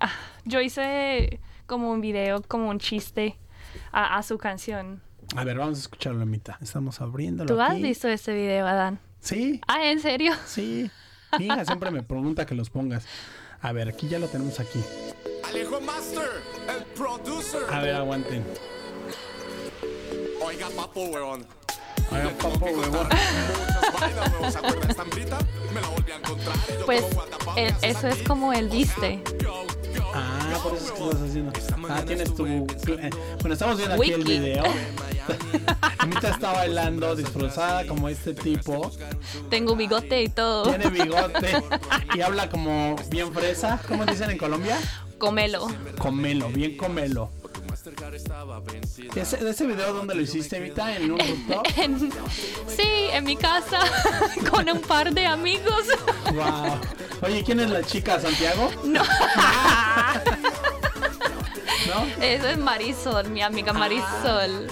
[0.00, 0.10] ah,
[0.44, 3.38] yo hice como un video, como un chiste
[3.92, 5.00] a, a su canción.
[5.36, 6.56] A ver, vamos a escucharlo, a mitad.
[6.60, 7.82] Estamos abriéndolo ¿Tú has aquí.
[7.82, 8.98] visto este video, Adán?
[9.20, 9.60] Sí.
[9.66, 10.32] Ah, ¿en serio?
[10.46, 10.90] Sí.
[11.38, 13.06] Mi hija siempre me pregunta que los pongas.
[13.62, 14.80] A ver, aquí ya lo tenemos aquí.
[15.48, 16.28] Alejo Master,
[16.76, 17.62] el producer.
[17.72, 18.44] A ver, aguanten.
[20.54, 21.10] Oiga, papo.
[22.10, 23.08] Ay, papo, huevón.
[26.86, 27.04] Pues
[27.56, 29.22] eh, eso es como él viste.
[30.14, 31.52] Ah, por eso es que estás haciendo.
[31.88, 32.46] Ah, tienes tu.
[32.46, 32.64] eh,
[33.40, 34.62] Bueno, estamos viendo aquí el video.
[35.98, 38.92] Anita está bailando disfrazada como este tipo.
[39.50, 40.64] Tengo bigote y todo.
[40.68, 41.62] Tiene bigote
[42.14, 43.80] y habla como bien fresa.
[43.88, 44.78] ¿Cómo dicen en Colombia?
[45.18, 45.66] Comelo.
[45.98, 47.30] Comelo, bien comelo.
[49.14, 50.96] ¿Ese, ¿Ese video dónde lo hiciste, Evita?
[50.96, 51.66] ¿En un rooftop?
[51.76, 52.10] En-
[52.68, 53.78] sí, en mi casa
[54.50, 55.84] con un par de amigos.
[56.32, 56.80] Wow.
[57.22, 58.18] Oye, ¿quién es la chica?
[58.20, 58.70] ¿Santiago?
[58.84, 59.02] No.
[61.86, 62.06] ¿No?
[62.24, 64.66] Eso es Marisol, mi amiga Marisol.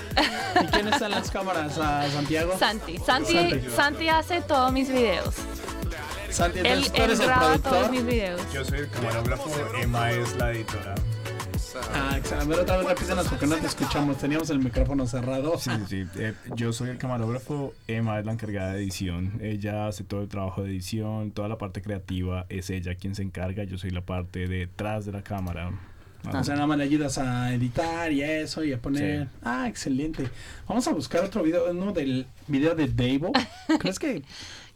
[0.62, 1.76] ¿Y quién está en las cámaras?
[1.78, 2.56] ¿A Santiago?
[2.58, 2.96] Santi.
[3.04, 3.32] Santi.
[3.34, 3.70] Santi.
[3.76, 5.34] Santi hace todos mis videos.
[6.30, 7.90] Santi, Él, él eres el graba todos productor.
[7.90, 8.40] mis videos.
[8.54, 10.94] Yo soy el camarógrafo, Emma es la editora.
[11.94, 12.01] Ah,
[12.38, 14.18] A ver, otra vez repítenos porque no te escuchamos.
[14.18, 15.58] Teníamos el micrófono cerrado.
[15.58, 16.08] Sí, sí, sí.
[16.16, 19.38] Eh, yo soy el camarógrafo, Emma es la encargada de edición.
[19.40, 23.22] Ella hace todo el trabajo de edición, toda la parte creativa es ella quien se
[23.22, 23.64] encarga.
[23.64, 25.70] Yo soy la parte detrás de la cámara.
[26.24, 26.40] Ah.
[26.40, 29.24] O sea, nada más le ayudas a editar y eso y a poner.
[29.24, 29.28] Sí.
[29.42, 30.28] Ah, excelente.
[30.68, 33.32] Vamos a buscar otro video, uno del video de Davo.
[33.78, 34.22] ¿Crees que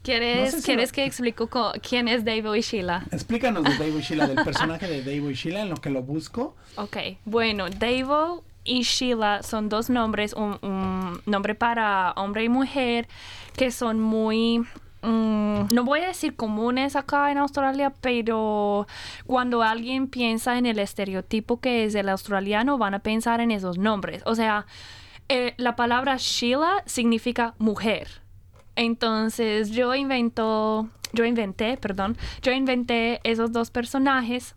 [0.07, 3.05] ¿Quieres, No sé si ¿quieres lo- que explico co- quién es Dave y Sheila?
[3.11, 6.03] Explícanos de Davo y Sheila, del personaje de Davo y Sheila, en lo que lo
[6.03, 6.55] busco.
[6.77, 13.09] Ok, bueno, Davo y Sheila son dos nombres, un, un nombre para hombre y mujer,
[13.57, 14.61] que son muy,
[15.03, 18.87] mm, no voy a decir comunes acá en Australia, pero
[19.27, 23.77] cuando alguien piensa en el estereotipo que es el australiano, van a pensar en esos
[23.79, 24.23] nombres.
[24.27, 24.67] O sea,
[25.29, 28.09] eh, la palabra Sheila significa mujer.
[28.77, 34.55] Entonces yo invento, yo inventé, perdón, yo inventé esos dos personajes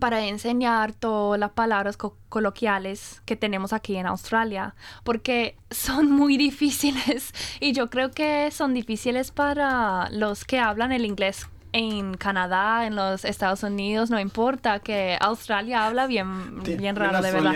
[0.00, 4.74] para enseñar todas las palabras co- coloquiales que tenemos aquí en Australia,
[5.04, 11.04] porque son muy difíciles y yo creo que son difíciles para los que hablan el
[11.04, 16.94] inglés en Canadá, en los Estados Unidos, no importa, que Australia habla bien, Sí, bien
[16.96, 17.50] raro, de verdad.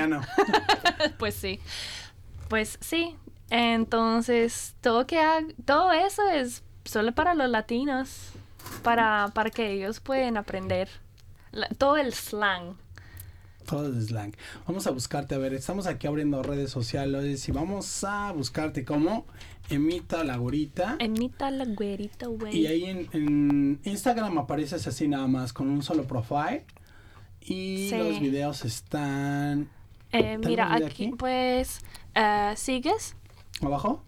[1.19, 1.61] pues sí.
[2.49, 3.17] Pues sí.
[3.51, 5.21] Entonces, todo que
[5.65, 8.31] todo eso es solo para los latinos,
[8.83, 10.89] para, para que ellos puedan aprender
[11.53, 12.77] la- todo el slang.
[13.67, 14.33] Todo es slang.
[14.67, 19.27] Vamos a buscarte, a ver, estamos aquí abriendo redes sociales y vamos a buscarte como
[19.69, 20.97] Emita la Gorita.
[20.99, 22.57] Emita la güerita, güey.
[22.57, 26.65] Y ahí en, en Instagram apareces así nada más, con un solo profile.
[27.43, 27.97] Y Sí.
[27.99, 29.69] los videos están
[30.13, 31.11] Eh, ¿Tengo mira, aquí, aquí?
[31.19, 31.81] pues,
[32.15, 33.15] eh, ¿sigues?
[33.67, 34.05] Abajo.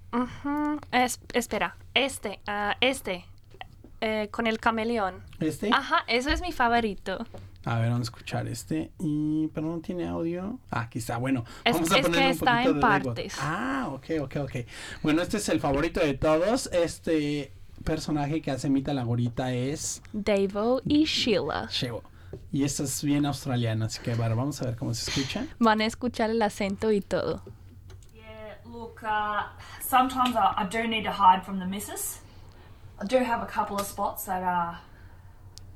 [0.92, 3.24] Es- espera, este, ah, este,
[4.00, 5.16] eh, con el camaleón.
[5.40, 5.70] Este.
[5.72, 7.18] Ajá, eso es mi favorito.
[7.66, 8.90] A ver, vamos a escuchar este.
[8.98, 10.58] Y, pero no tiene audio.
[10.70, 11.18] Ah, aquí está.
[11.18, 13.34] Bueno, Es- vamos a es que un está poquito en de partes.
[13.38, 14.52] Ah, ok, ok, ok.
[15.02, 16.68] Bueno, este es el favorito de todos.
[16.72, 17.52] Este
[17.84, 21.68] personaje que hace Emita la Gorita es Davo y Sheila.
[21.70, 22.02] Shevo.
[22.52, 25.46] Y esta es bien australiana, así que bueno, vamos a ver cómo se escucha.
[25.58, 27.42] Van a escuchar el acento y todo.
[28.80, 29.42] Look, uh,
[29.82, 32.20] sometimes I, I do need to hide from the missus.
[32.98, 34.78] I do have a couple of spots that are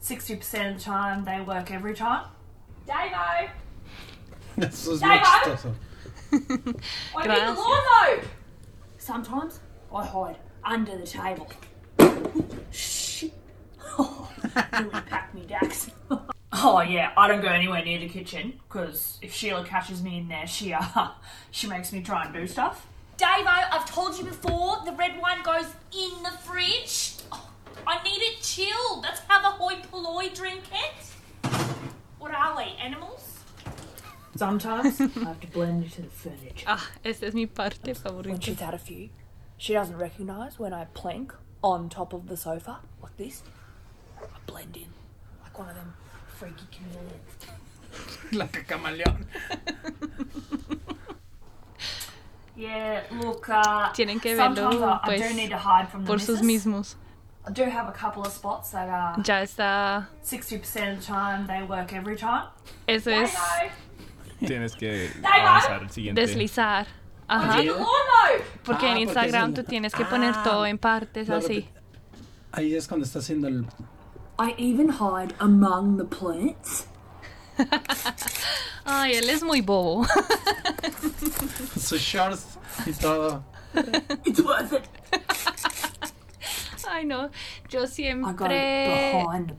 [0.02, 2.24] 60% of the time they work every time.
[2.88, 3.50] Davo!
[4.56, 5.22] Eso es muy Davo!
[5.22, 5.74] chistoso.
[6.32, 6.78] I need the
[7.24, 7.58] Gracias.
[7.58, 8.24] lawn mowed!
[8.96, 9.60] Sometimes
[9.94, 11.50] I hide under the table.
[12.70, 13.34] Shit.
[13.98, 14.32] Oh,
[14.72, 15.90] nearly packed me dax.
[16.54, 20.28] oh yeah, I don't go anywhere near the kitchen because if Sheila catches me in
[20.28, 21.08] there, she uh,
[21.50, 22.86] she makes me try and do stuff.
[23.16, 27.14] Davo, I've told you before, the red wine goes in the fridge.
[27.30, 27.48] Oh,
[27.86, 29.02] I need it chilled.
[29.02, 31.50] Let's have a hoi polloi drink it.
[32.18, 33.38] What are we, animals?
[34.36, 36.64] Sometimes I have to blend into the furniture.
[36.66, 38.42] Ah, esta es mi parte When favorita.
[38.42, 39.10] she's had a few,
[39.56, 43.42] she doesn't recognise when I plank on top of the sofa like this.
[44.20, 44.88] I blend in
[45.42, 45.94] like one of them
[46.36, 47.46] freaky chameleons.
[48.32, 49.26] a cacamaleón.
[52.56, 56.06] Yeah, look, uh, Tienen que verlo I, I do pues, need to hide from the
[56.06, 56.96] por sus mismos.
[57.46, 60.08] I do have a couple of spots that uh, Ya está.
[60.24, 62.44] 60% of the time they work every time.
[62.86, 63.34] Eso es
[64.38, 66.20] Tienes que avanzar al siguiente.
[66.20, 66.86] deslizar.
[67.26, 67.58] Ajá.
[68.64, 70.42] Porque Ah, en Instagram tú el- tienes que poner Ah.
[70.44, 71.68] todo en partes así.
[72.52, 73.66] Ahí es cuando está haciendo el.
[74.38, 76.86] I even hide among the plants.
[78.84, 80.06] Ay, él es muy bobo.
[81.80, 82.46] sus shorts
[82.86, 83.44] y todo.
[84.24, 84.84] It's worth it.
[86.88, 87.30] Ay, no.
[87.68, 89.12] Yo siempre.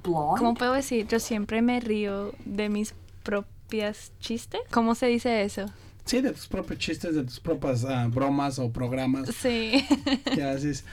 [0.04, 1.08] ¿Cómo puedo decir?
[1.08, 2.93] Yo siempre me río de mis
[3.24, 4.62] propias chistes.
[4.72, 5.66] ¿Cómo se dice eso?
[6.06, 9.86] Sí, de tus propios chistes, de tus propias ah, bromas o programas Sí.
[10.34, 10.86] que haces.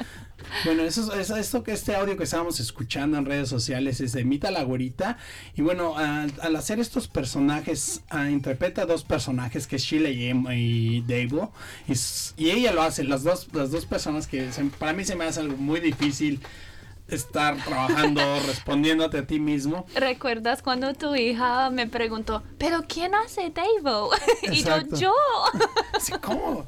[0.64, 4.24] Bueno, eso, es- esto que este audio que estábamos escuchando en redes sociales es de
[4.24, 5.18] Mita la.
[5.56, 10.46] Y bueno, al, hacer estos personajes, ah, interpreta dos personajes que es Sheila y, Em-
[10.52, 11.00] y
[12.36, 15.24] y ella lo hace, las dos, las dos personas que se- para mí se me
[15.24, 16.40] hace algo muy difícil
[17.08, 19.86] estar trabajando, respondiéndote a ti mismo.
[19.94, 24.10] ¿Recuerdas cuando tu hija me preguntó, ¿pero quién hace Davo?
[24.50, 25.12] y yo, yo.
[26.00, 26.64] Sí, ¿cómo?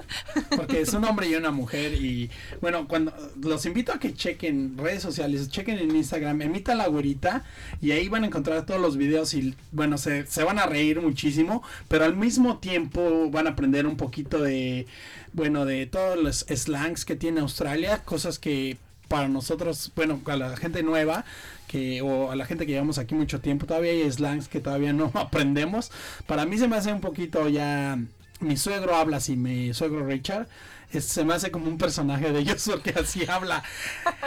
[0.55, 2.31] Porque es un hombre y una mujer y
[2.61, 7.43] bueno, cuando los invito a que chequen redes sociales, chequen en Instagram, emita la güerita
[7.81, 11.01] y ahí van a encontrar todos los videos y bueno, se, se van a reír
[11.01, 14.87] muchísimo, pero al mismo tiempo van a aprender un poquito de,
[15.33, 18.77] bueno, de todos los slangs que tiene Australia, cosas que
[19.09, 21.25] para nosotros, bueno, a la gente nueva,
[21.69, 24.93] que, o a la gente que llevamos aquí mucho tiempo, todavía hay slangs que todavía
[24.93, 25.91] no aprendemos.
[26.27, 27.99] Para mí se me hace un poquito ya.
[28.41, 30.49] Mi suegro habla así, mi suegro Richard.
[30.93, 33.63] es- se me hace como un personaje de ellos porque así habla.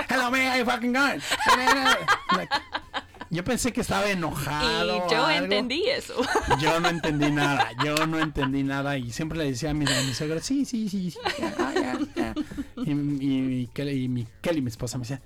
[0.09, 1.19] Hello, how you fucking going?
[2.36, 2.49] Like,
[3.30, 4.95] yo pensé que estaba enojado.
[5.07, 5.43] Y yo algo.
[5.43, 6.13] entendí eso.
[6.59, 10.01] Yo no entendí nada, yo no entendí nada y siempre le decía a mi, a
[10.03, 12.34] mi suegro, sí, sí, sí, sí, ya, ya, ya".
[12.86, 15.21] Y, y, y Kelly, y mi Kelly, mi esposa, me decía,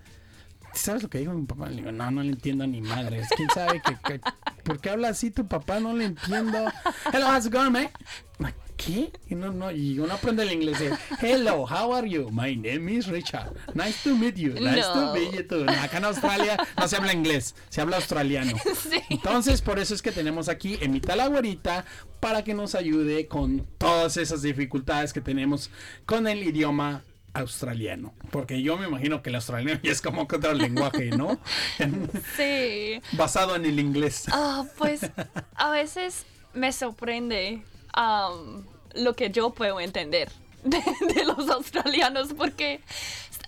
[0.73, 1.69] ¿sabes lo que dijo mi papá?
[1.69, 3.21] Le digo, no, no le entiendo ni madre.
[3.35, 4.21] ¿Quién sabe que, que-
[4.63, 5.79] por qué habla así tu papá?
[5.79, 6.57] No le entiendo.
[7.11, 7.89] Hello, how's it going, man?
[8.86, 9.11] ¿Qué?
[9.29, 10.82] Y no, no, y uno aprende el inglés.
[10.82, 12.29] eh, Hello, how are you?
[12.32, 13.51] My name is Richard.
[13.75, 14.53] Nice to meet you.
[14.53, 14.93] Nice No.
[14.93, 15.65] to meet you too.
[15.69, 18.57] Acá en Australia no se habla inglés, se habla australiano.
[19.09, 21.86] Entonces, por eso es que tenemos aquí Emita la Güerita
[22.19, 25.69] para que nos ayude con todas esas dificultades que tenemos
[26.05, 27.03] con el idioma
[27.34, 28.13] australiano.
[28.32, 31.39] Porque yo me imagino que el australiano ya es como que otro lenguaje, ¿no?
[32.36, 32.99] Sí.
[33.13, 34.25] Basado en el inglés.
[34.32, 35.01] Ah, pues
[35.55, 37.61] a veces me sorprende
[37.93, 40.29] am, lo que yo puedo entender
[40.63, 42.81] de, los australianos porque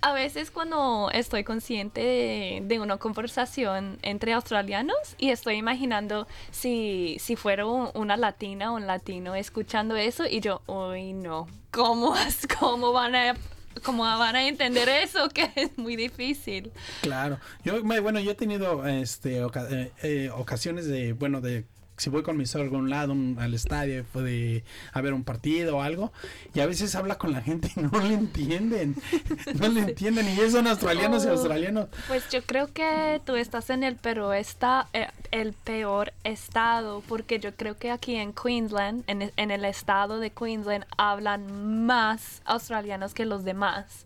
[0.02, 7.36] a veces cuando estoy consciente de, una conversación entre australianos y estoy imaginando si, si
[7.36, 12.16] fuera un- una latina o un latino escuchando eso y yo, uy no, ¿cómo,
[12.60, 13.36] cómo van a...
[13.84, 15.30] ¿Cómo van a entender eso?
[15.34, 16.72] Que es muy difícil.
[17.02, 17.40] Claro.
[17.64, 21.66] Yo, bueno, yo he tenido este, eh, eh, ocasiones de, bueno, de
[22.04, 25.14] si voy con mi suegro a un lado, un- al estadio, fue de a ver
[25.14, 26.12] un partido o algo,
[26.54, 28.96] y a veces habla con la gente y no le entienden.
[29.60, 31.32] No le entienden, y ellos son australianos y Oh.
[31.32, 31.88] australianos.
[32.08, 37.40] Pues yo creo que tú estás en el pero está eh, el peor estado porque
[37.40, 43.14] yo creo que aquí en Queensland, en, en el estado de Queensland, hablan más australianos
[43.14, 44.06] que los demás.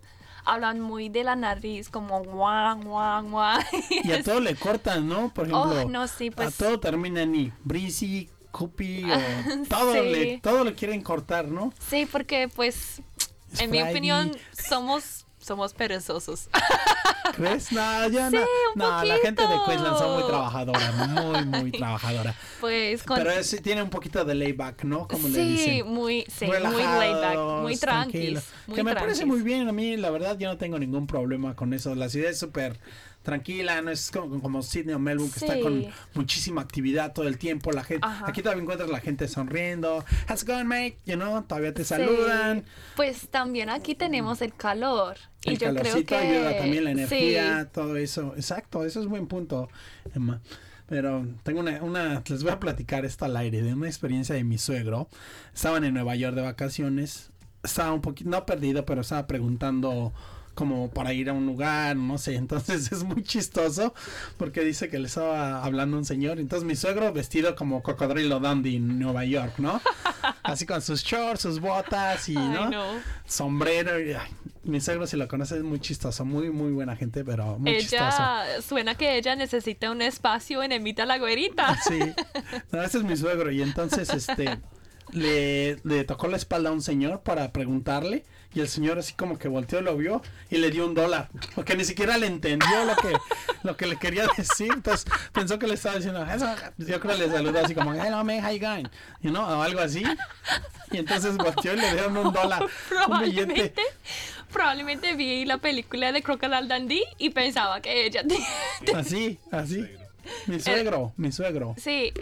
[0.49, 3.59] Hablan muy de la nariz, como guau, guau, guau.
[4.03, 5.33] Y a todo le cortan, ¿no?
[5.33, 9.93] Por ejemplo, Oh, no, sí, pues- a todo termina en i, breezy, cupi, o todo,
[9.93, 9.99] Sí.
[9.99, 11.73] le, todo le quieren cortar, ¿no?
[11.89, 13.01] Sí, porque pues,
[13.51, 16.49] Es en mi opinión, somos, somos perezosos.
[17.38, 17.71] ¿Crees?
[17.71, 18.41] No, ya Sí, no.
[18.41, 19.55] un No, la gente de.
[19.65, 22.35] Queensland son muy trabajadora, muy, muy trabajadora.
[22.59, 23.17] Pues con...
[23.17, 25.07] Pero es- tiene un poquito de layback, ¿no?
[25.07, 25.88] Como le sí, dicen.
[25.88, 28.41] muy, sí, muy laid back, muy tranquilo.
[28.73, 29.25] Que me parece tranquis.
[29.27, 31.93] muy bien a mí, la verdad, yo no tengo ningún problema con eso.
[31.95, 32.79] La ciudad es súper
[33.28, 37.38] tranquila, no es como, como Sydney o Melbourne que está con muchísima actividad todo el
[37.38, 37.73] tiempo.
[37.73, 38.25] La gente, Ajá.
[38.25, 40.05] aquí todavía encuentras la gente sonriendo.
[40.30, 40.97] How's it going, mate?
[41.05, 41.89] You know, todavía te Sí.
[41.89, 42.63] saludan.
[42.95, 45.17] Pues también aquí tenemos el calor.
[45.43, 47.69] y El yo creo que ayuda también la energía, Sí.
[47.73, 48.34] todo eso.
[48.38, 49.69] Exacto, eso es buen punto,
[50.15, 50.39] Emma.
[50.88, 54.45] Pero tengo una, una, les voy a platicar esto al aire de una experiencia de
[54.45, 55.09] mi suegro.
[55.53, 57.32] Estaban en Nueva York de vacaciones.
[57.61, 60.13] Estaba un poquito, no perdido, pero estaba preguntando
[60.58, 62.36] como para ir a un lugar, no sé.
[62.47, 63.93] Entonces es muy chistoso
[64.38, 66.39] porque dice que le estaba hablando un señor.
[66.39, 69.80] Entonces mi suegro vestido como cocodrilo dandy en Nueva York, ¿no?
[70.43, 72.70] Así con sus shorts, sus botas y, ¿no?
[72.70, 72.86] no.
[73.26, 73.99] Sombrero.
[73.99, 74.32] y, ay,
[74.64, 76.26] mi suegro, si lo conoces, es muy chistoso.
[76.26, 78.03] Muy, muy buena gente, pero muy chistoso.
[78.03, 81.78] Ella, suena que ella necesita un espacio en Emita la Güerita.
[81.88, 81.99] Sí.
[82.72, 83.51] No, ese es mi suegro.
[83.51, 84.58] Y entonces, este,
[85.12, 88.26] le, le tocó la espalda a un señor para preguntarle.
[88.53, 91.29] Y el señor así como que volteó, lo vio y le dio un dólar.
[91.55, 93.13] Porque ni siquiera le entendió lo que,
[93.63, 94.71] lo que le quería decir.
[94.73, 98.23] Entonces pensó que le estaba diciendo, "Eso", yo creo que le saludó así como, hello
[98.23, 98.85] man, how you going?
[99.21, 100.03] You know, o algo así.
[100.91, 102.65] Y entonces volteó y le dieron un dólar.
[103.07, 103.73] Un billete.
[103.73, 103.73] Probablemente,
[104.51, 108.23] probablemente vi la película de Crocodile Dundee y pensaba que ella...
[108.95, 109.85] Así, así.
[110.47, 111.75] Mi suegro, mi suegro.
[111.77, 112.13] sí.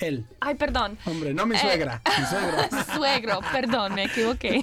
[0.00, 0.24] Él.
[0.40, 0.98] Ay, perdón.
[1.04, 2.84] Hombre, no mi Eh, suegra, mi suegro.
[2.94, 4.56] Suegro, perdón, me equivoqué.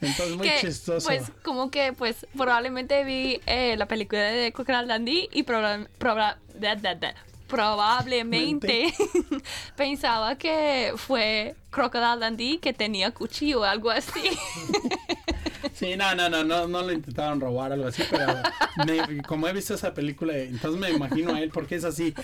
[0.00, 1.06] Entonces muy que, chistoso.
[1.06, 6.36] Pues como que pues probablemente vi eh, la película de Crocodile Dundee y proba- proba-
[7.48, 8.92] probablemente
[9.76, 14.20] pensaba que fue Crocodile Dundee que tenía cuchillo o algo así.
[15.74, 18.32] Sí, no, no, no, no, no lo intentaron robar algo así, pero
[18.86, 22.14] me- como he visto esa película, entonces me imagino a él porque es así.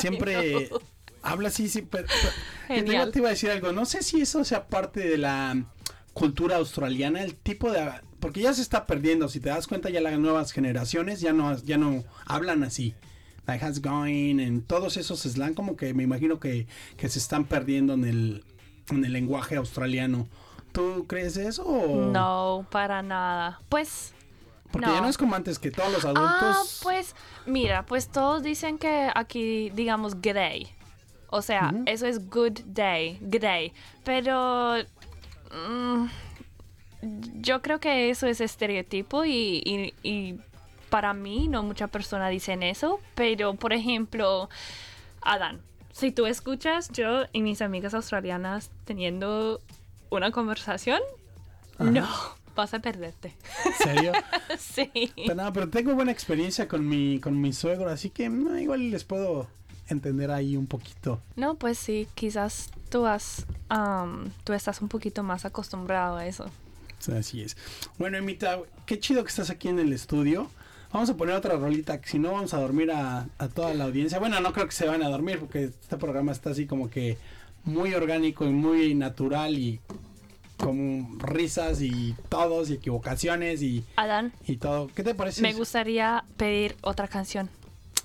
[0.00, 0.78] Siempre no.
[1.22, 3.72] Habla así, sí, pero, pero- que te, iba, a decir algo.
[3.72, 5.64] No sé si eso sea parte de la
[6.12, 7.90] cultura australiana, el tipo de
[8.22, 9.28] porque ya se está perdiendo.
[9.28, 12.94] Si te das cuenta, ya las nuevas generaciones ya no, ya no hablan así.
[13.48, 17.44] Like it going, en todos esos slang como que me imagino que, que se están
[17.44, 18.44] perdiendo en el,
[18.90, 20.28] en el lenguaje australiano.
[20.70, 21.64] ¿Tú crees eso?
[21.64, 23.60] o- No, para nada.
[23.68, 24.14] Pues
[24.70, 26.24] Porque ya no es como antes que todos los adultos.
[26.30, 30.72] Ah, pues mira, pues todos dicen que aquí digamos day.
[31.34, 33.72] O sea, eso es good day, good day.
[34.04, 34.74] Pero
[35.50, 36.06] mm,
[37.40, 40.34] yo creo que eso es estereotipo y, y- y
[40.90, 43.00] para mí no muchas personas dicen eso.
[43.14, 44.48] Pero por ejemplo,
[45.22, 45.60] Adán,
[45.92, 49.60] si tú escuchas yo y mis amigas australianas teniendo
[50.10, 51.00] una conversación,
[51.78, 52.06] no,
[52.54, 53.34] vas a perderte.
[53.64, 54.12] ¿En serio?
[54.58, 54.90] sí.
[55.16, 58.90] Pero, no, pero tengo buena experiencia con mi, con mi suegro, así que no, igual
[58.90, 59.48] les puedo
[59.92, 61.20] entender ahí un poquito.
[61.36, 66.50] No, pues sí, quizás tú has, am, tú estás un poquito más acostumbrado a eso.
[67.16, 67.56] Así es.
[67.98, 70.50] Bueno, Emita, qué chido que estás aquí en el estudio.
[70.92, 73.84] Vamos a poner otra rolita, que si no vamos a dormir a, a toda la
[73.84, 74.18] audiencia.
[74.18, 77.16] Bueno, no creo que se van a dormir, porque este programa está así como que
[77.64, 79.80] muy orgánico y muy natural y
[80.58, 84.88] con risas y todos y equivocaciones y, Adán, y todo.
[84.94, 85.42] ¿Qué te parece?
[85.42, 87.48] me gustaría pedir otra canción.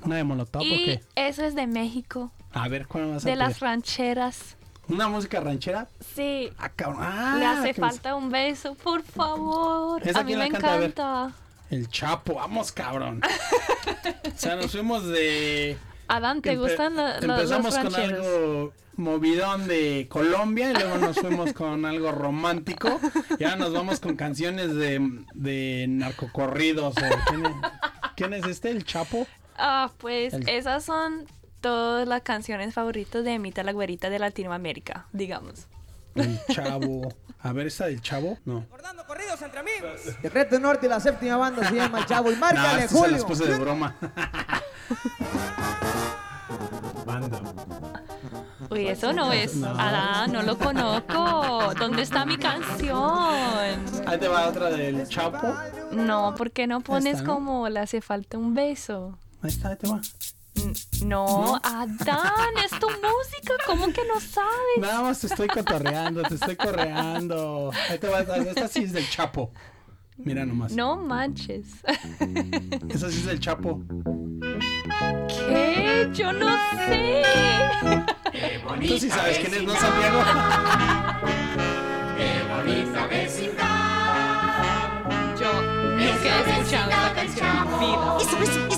[0.04, 1.04] ¿Una de Molotov o y qué?
[1.16, 4.56] eso es de México, A ver, ¿cuál vas a de las rancheras.
[4.90, 5.90] ¿Una música ranchera?
[6.16, 7.02] Sí, Ah, cabrón.
[7.04, 10.08] Ah, le hace que me- falta un beso, por favor.
[10.08, 10.76] ¿Esa A mí me canta?
[10.78, 11.32] Encanta.
[11.70, 13.22] El Chapo, vamos, cabrón.
[14.34, 15.78] o sea, nos fuimos de.
[16.08, 21.86] Adán, ¿te gustan los Empezamos con algo movidón de Colombia y luego nos fuimos con
[21.86, 22.98] algo romántico.
[23.38, 25.02] Y ahora nos vamos con canciones de,
[25.34, 26.96] de narcocorridos.
[26.96, 27.52] o ¿quién, es,
[28.16, 28.70] quién es este?
[28.72, 29.28] ¿El Chapo?
[29.58, 31.26] Ah, pues El- esas son
[31.62, 35.68] todas las canciones favoritas de Emita la Güerita de Latinoamérica, digamos.
[36.16, 37.14] El Chavo.
[37.42, 38.38] A ver, ¿esta del Chavo?
[38.46, 38.66] No.
[39.08, 40.02] Corridos entre amigos.
[40.22, 42.30] El Reto Norte, la séptima banda se llama El Chavo.
[42.32, 43.12] Y No, márcale, esta se Julio.
[43.18, 43.96] las puse de broma.
[47.06, 47.40] Banda.
[48.70, 49.56] Uy, eso no es.
[49.56, 49.70] No.
[49.70, 51.74] Adán, no lo conozco.
[51.80, 52.98] ¿Dónde está mi canción?
[54.06, 55.54] Ahí te va otra del Chapo.
[55.92, 57.34] No, ¿por qué no pones Esta, ¿no?
[57.36, 59.18] como le hace falta un beso?
[59.42, 60.02] Ahí está, ahí te va.
[61.06, 63.54] No, Adán, es tu música.
[63.66, 64.80] ¿Cómo que no sabes?
[64.80, 67.72] Nada más te estoy cotorreando, te estoy correando.
[67.90, 69.52] Ahí te va, esta sí es del Chapo.
[70.18, 70.72] Mira nomás.
[70.72, 71.66] No manches.
[72.90, 73.84] Esa sí es del Chapo.
[75.28, 76.10] ¿Qué?
[76.14, 76.58] Yo no
[76.88, 77.24] sé.
[78.88, 80.24] Tú sí sabes quién es, ¿no, Santiago?
[85.40, 88.77] Yo nunca he escuchado esta canción en mi vida.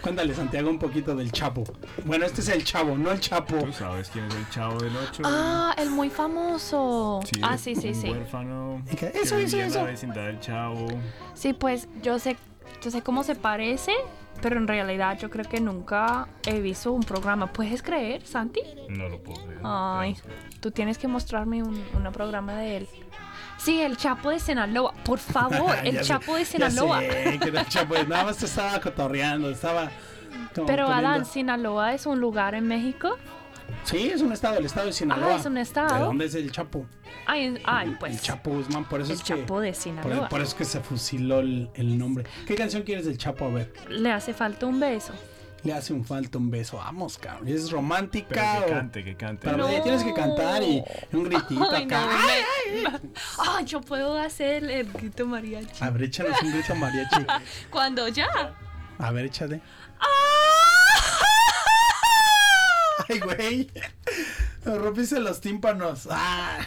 [0.00, 1.64] Cuéntale, Santiago, un poquito del Chapo.
[2.04, 3.56] Bueno, este es el Chavo, no el Chapo.
[3.56, 5.22] ¿Tú sabes quién es el chavo del 8?
[5.24, 7.20] Ah, el muy famoso.
[7.24, 8.10] Sí, ah, sí, sí, un sí.
[8.10, 8.82] huérfano
[9.14, 9.78] Eso, eso, eso.
[9.80, 10.86] la vecindad del chavo.
[11.34, 12.36] Sí, pues yo sé,
[12.82, 13.92] yo sé cómo se parece,
[14.40, 17.52] pero en realidad yo creo que nunca he visto un programa.
[17.52, 18.60] ¿Puedes creer, Santi?
[18.88, 19.60] No lo puedo creer.
[19.64, 20.16] Ay,
[20.60, 22.88] tú tienes que mostrarme un, un programa de él.
[23.58, 24.92] Sí, el Chapo de Sinaloa.
[25.04, 27.00] Por favor, el Chapo de Sinaloa.
[27.00, 27.94] sé que el Chapo.
[28.06, 29.90] Nada más te estaba cotorreando, estaba.
[30.54, 33.16] como Pero poniendo- Adán, Sinaloa es un lugar en México.
[33.82, 35.34] Sí, es un estado, el estado de Sinaloa.
[35.34, 35.94] Ah, es un estado.
[35.94, 36.86] ¿De dónde es el Chapo?
[37.26, 38.12] Ay, ay pues.
[38.14, 39.34] El Chapo Guzmán, por eso El es que.
[39.40, 40.28] Chapo de Por, Sinaloa.
[40.28, 42.24] por eso es que se fusiló el, el nombre.
[42.46, 43.46] ¿Qué canción quieres del Chapo?
[43.46, 45.12] A ver, Le hace falta un beso.
[45.66, 46.76] Le hace un falta un beso.
[46.78, 47.48] Vamos, cabrón.
[47.48, 49.48] ¿Es romántica Pero que cante, que cante.
[49.50, 52.06] Pero ya tienes que cantar y un gritito Ay, no, acá.
[52.06, 53.00] me-
[53.38, 55.82] Ah, yo puedo hacer el grito mariachi.
[55.84, 57.26] A ver, échanos un grito mariachi.
[57.70, 58.28] Cuando ya.
[58.98, 59.60] A ver, échale.
[63.08, 63.70] Ay, güey.
[64.64, 66.08] Rompiste los tímpanos.
[66.10, 66.58] Ah.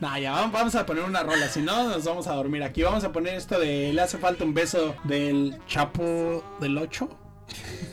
[0.00, 1.46] No, ya vamos, vamos a poner una rola.
[1.48, 2.82] Si no, nos vamos a dormir aquí.
[2.82, 7.18] Vamos a poner esto de Le hace falta un beso del Chapo del 8.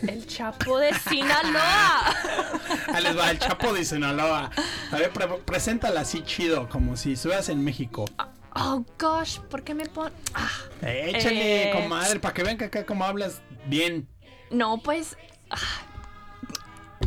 [0.08, 2.16] El Chapo de Sinaloa.
[2.93, 4.49] Ahí les va, el Chapo de Sinaloa.
[4.91, 8.05] A ver, pre- preséntala así chido, como si estuvieras en México.
[8.55, 10.12] Oh gosh, ¿por qué me pon.?
[10.34, 10.49] Ah,
[10.82, 11.74] échale, Eh.
[11.74, 14.08] comadre, para que vean que acá como hablas bien.
[14.51, 15.18] no, pues.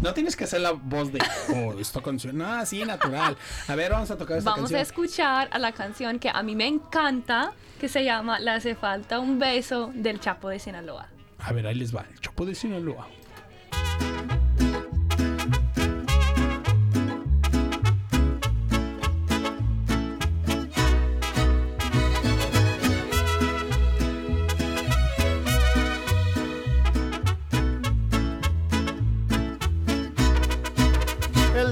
[0.02, 1.18] No tienes que hacer la voz de,
[1.54, 2.38] oh, esta canción.
[2.38, 3.36] No, así natural.
[3.68, 4.80] A ver, vamos a tocar esta Vamos a canción.
[4.80, 9.18] escuchar a la canción que a mí me encanta, que se llama Le hace falta
[9.18, 11.08] un beso del Chapo de Sinaloa.
[11.42, 13.08] A ver, ahí les va, el Chopo de Sinaloa.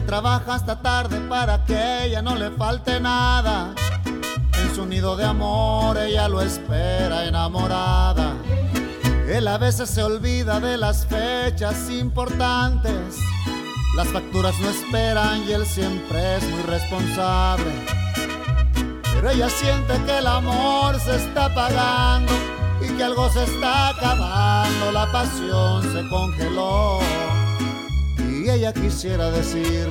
[0.07, 3.75] Trabaja hasta tarde para que ella no le falte nada.
[4.07, 8.38] En su nido de amor ella lo espera enamorada.
[9.29, 13.19] Él a veces se olvida de las fechas importantes.
[13.95, 17.71] Las facturas no esperan y él siempre es muy responsable.
[19.03, 22.33] Pero ella siente que el amor se está pagando
[22.81, 24.93] y que algo se está acabando.
[24.93, 27.01] La pasión se congeló.
[28.19, 29.89] Y ella quisiera decir,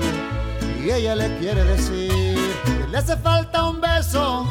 [0.84, 4.48] y ella le quiere decir, que le hace falta un beso,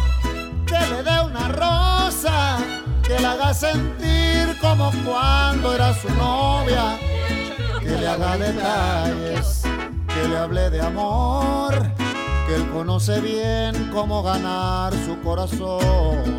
[0.64, 2.58] que le dé una rosa,
[3.06, 6.98] que la haga sentir como cuando era su novia,
[7.80, 9.62] que le haga detalles,
[10.08, 11.74] que le hable de amor,
[12.46, 16.36] que él conoce bien cómo ganar su corazón.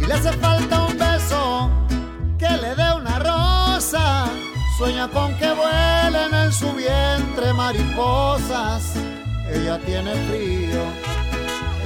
[0.00, 1.70] Y le hace falta un beso,
[2.38, 4.26] que le dé una rosa,
[4.78, 8.94] Sueña con que vuelen en su vientre mariposas.
[9.48, 10.82] Ella tiene frío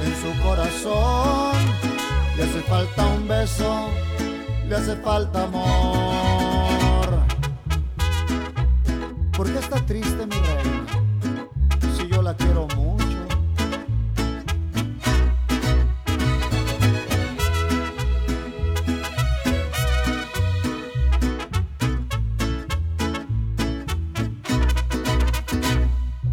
[0.03, 1.86] en su corazón.
[2.37, 3.89] Le hace falta un beso,
[4.69, 7.23] le hace falta amor.
[9.35, 10.85] ¿Por qué está triste mi reina?
[11.97, 13.17] Si yo la quiero mucho.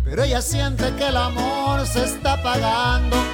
[0.04, 3.33] Pero ella siente que el amor se está apagando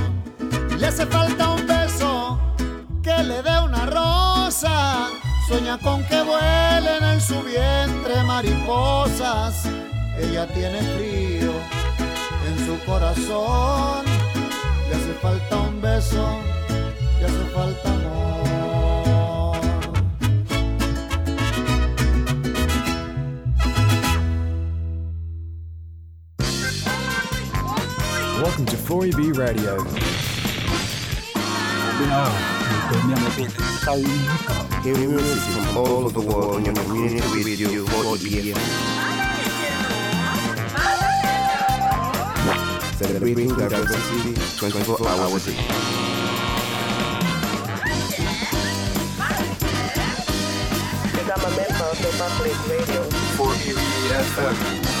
[0.81, 2.39] Le hace falta un beso,
[3.03, 5.11] que le dé una rosa.
[5.47, 9.65] Sueña con que vuelen en su vientre mariposas.
[10.17, 11.51] Ella tiene frío
[12.47, 14.05] en su corazón.
[14.89, 16.39] Le hace falta un beso,
[17.19, 18.01] le hace falta amor.
[28.41, 30.20] Welcome to 4EB Radio.
[34.83, 38.55] Music from all over the world on your community radio 4EB
[42.97, 45.57] Celebrating diversity 24 hours a day.
[51.13, 53.01] Become a member of the Public Radio.
[53.37, 55.00] 4EB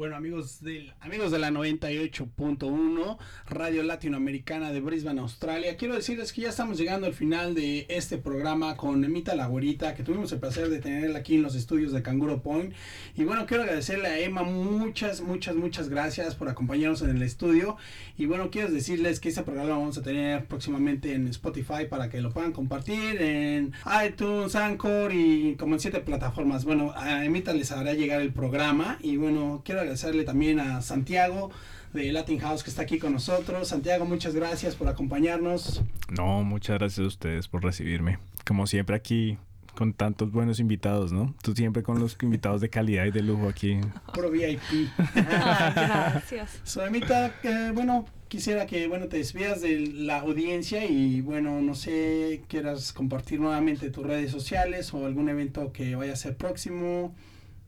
[0.00, 3.18] Bueno, amigos, del, amigos de la 98.1,
[3.50, 5.76] Radio Latinoamericana de Brisbane, Australia.
[5.76, 9.50] Quiero decirles que ya estamos llegando al final de este programa con Emita La
[9.94, 12.72] que tuvimos el placer de tenerla aquí en los estudios de Canguro Point.
[13.14, 17.76] Y bueno, quiero agradecerle a Emma muchas, muchas, muchas gracias por acompañarnos en el estudio.
[18.16, 22.08] Y bueno, quiero decirles que este programa lo vamos a tener próximamente en Spotify para
[22.08, 23.74] que lo puedan compartir en
[24.06, 26.64] iTunes, Anchor y como en siete plataformas.
[26.64, 28.96] Bueno, a Emita les hará llegar el programa.
[29.02, 31.50] Y bueno, quiero agradecerle también a Santiago
[31.92, 33.66] de Latin House que está aquí con nosotros.
[33.66, 35.82] Santiago, muchas gracias por acompañarnos.
[36.08, 38.18] No, muchas gracias a ustedes por recibirme.
[38.46, 39.36] Como siempre aquí
[39.74, 41.34] con tantos buenos invitados, ¿no?
[41.42, 43.78] Tú siempre con los invitados de calidad y de lujo aquí.
[44.14, 44.60] Puro VIP.
[44.96, 46.60] Ay, gracias.
[46.64, 52.42] Soemita, eh, bueno, quisiera que bueno te despidas de la audiencia y bueno, no sé,
[52.46, 57.12] quieras compartir nuevamente tus redes sociales o algún evento que vaya a ser próximo.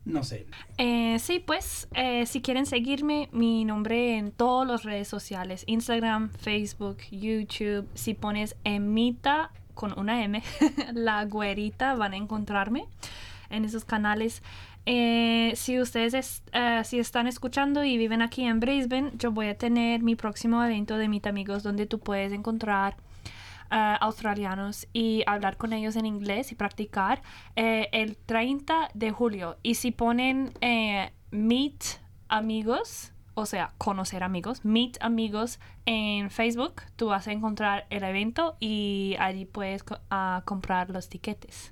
[0.04, 0.46] No sé.
[0.78, 6.30] Eh, sí, pues eh, si quieren seguirme, mi nombre en todas las redes sociales, Instagram,
[6.30, 10.42] Facebook, YouTube, si pones Emita con una M,
[10.92, 12.86] la güerita van a encontrarme.
[13.50, 14.42] en esos canales.
[14.86, 19.48] Eh, si ustedes es- eh, si están escuchando y viven aquí en Brisbane, yo voy
[19.48, 22.96] a tener mi próximo evento de Meet Amigos donde tú puedes encontrar
[23.72, 27.22] eh, australianos y hablar con ellos en inglés y practicar
[27.56, 29.56] eh, el 30 de julio.
[29.62, 31.82] Y si ponen eh, Meet
[32.28, 38.56] Amigos, o sea, conocer amigos, Meet Amigos en Facebook, tú vas a encontrar el evento
[38.60, 41.71] y allí puedes ah, comprar los tiquetes.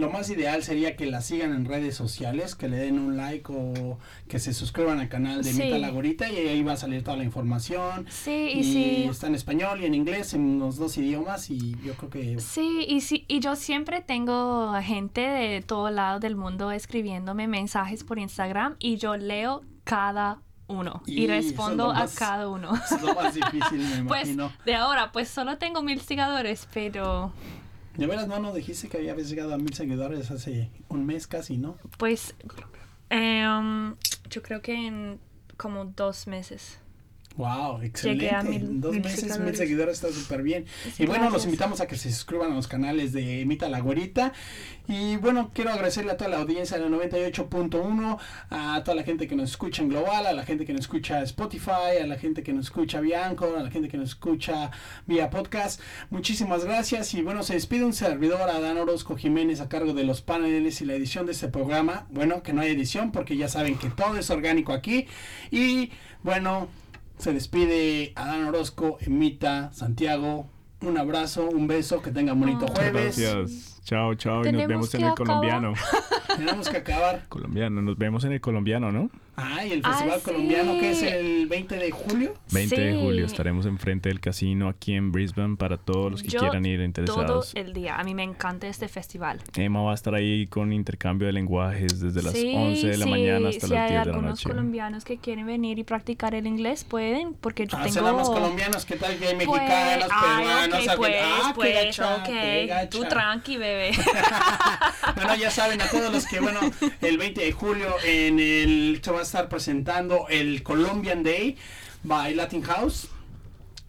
[0.00, 3.52] Lo más ideal sería que la sigan en redes sociales, que le den un like
[3.52, 3.98] o
[4.28, 5.62] que se suscriban al canal de Sí.
[5.62, 8.06] Mita La Gorita y ahí va a salir toda la información.
[8.08, 9.06] Sí, y sí.
[9.10, 12.84] está en español y en inglés, en los dos idiomas y yo creo que Sí,
[12.88, 18.18] y sí, y yo siempre tengo gente de todo lado del mundo escribiéndome mensajes por
[18.18, 22.72] Instagram y yo leo cada uno y, respondo a cada uno.
[22.74, 24.52] es lo más difícil, me Pues imagino.
[24.64, 27.32] de ahora, pues solo tengo mil seguidores, pero
[28.00, 31.58] De veras, no, no dijiste que habías llegado a mil seguidores hace un mes casi,
[31.58, 31.76] ¿no?
[31.98, 32.34] pues
[33.10, 33.94] em,
[34.30, 35.20] yo creo que en
[35.58, 36.78] como dos meses.
[37.40, 38.42] Wow, excelente.
[38.50, 39.94] Mil- dos mil meses, mil seguidores.
[40.02, 40.66] está súper bien.
[40.94, 43.80] Sí, y bueno, los invitamos a que se suscriban a los canales de Emita La
[43.80, 44.34] Güerita.
[44.88, 48.18] Y bueno, quiero agradecerle a toda la audiencia de la 98.1,
[48.50, 51.22] a toda la gente que nos escucha en Global, a la gente que nos escucha
[51.22, 54.70] Spotify, a la gente que nos escucha vía Anchor, a la gente que nos escucha
[55.06, 55.80] vía podcast.
[56.10, 57.14] Muchísimas gracias.
[57.14, 60.84] Y bueno, se despide un servidor, Adán Orozco Jiménez, a cargo de los paneles y
[60.84, 62.06] la edición de este programa.
[62.10, 65.06] Bueno, que no hay edición porque ya saben que todo es orgánico aquí.
[65.50, 65.90] Y
[66.22, 66.68] bueno,
[67.20, 70.50] se despide Adán Orozco, Emita, Santiago.
[70.82, 73.18] Un abrazo, un beso, que tengan bonito Muchas jueves.
[73.18, 73.79] Gracias.
[73.84, 74.44] Chao, chao.
[74.46, 75.26] Y nos vemos en el acabar.
[75.26, 75.72] colombiano.
[76.36, 77.22] Tenemos que acabar.
[77.28, 79.10] Colombiano, nos vemos en el colombiano, ¿no?
[79.36, 82.34] Ah, y el Festival Ay, Colombiano que es el 20 de julio.
[82.52, 83.00] 20 de Sí.
[83.00, 86.76] julio estaremos enfrente del casino aquí en Brisbane para todos los que Yo quieran ir
[86.78, 87.52] todo interesados.
[87.54, 87.96] el día.
[87.96, 89.40] A mí me encanta este festival.
[89.56, 93.04] Emma va a estar ahí con intercambio de lenguajes desde las Sí, 11 de la
[93.06, 94.48] sí, mañana hasta si las hay 10 de la algunos noche.
[94.50, 97.94] colombianos que quieren venir y practicar el inglés, pueden, porque yo Ah, tengo...
[97.94, 100.88] serán más colombianos, ¿qué tal que hay Pues, mexicanos, ay, peruanos?
[100.88, 102.68] ok, pues, ah, qué pues, gacha, qué ok.
[102.68, 102.90] gacha.
[102.90, 103.56] Tú tranqui,
[105.14, 106.60] Bueno, ya saben a todos los que, bueno,
[107.00, 111.56] el 20 de julio en el se va a estar presentando el Colombian Day
[112.02, 113.08] by Latin House.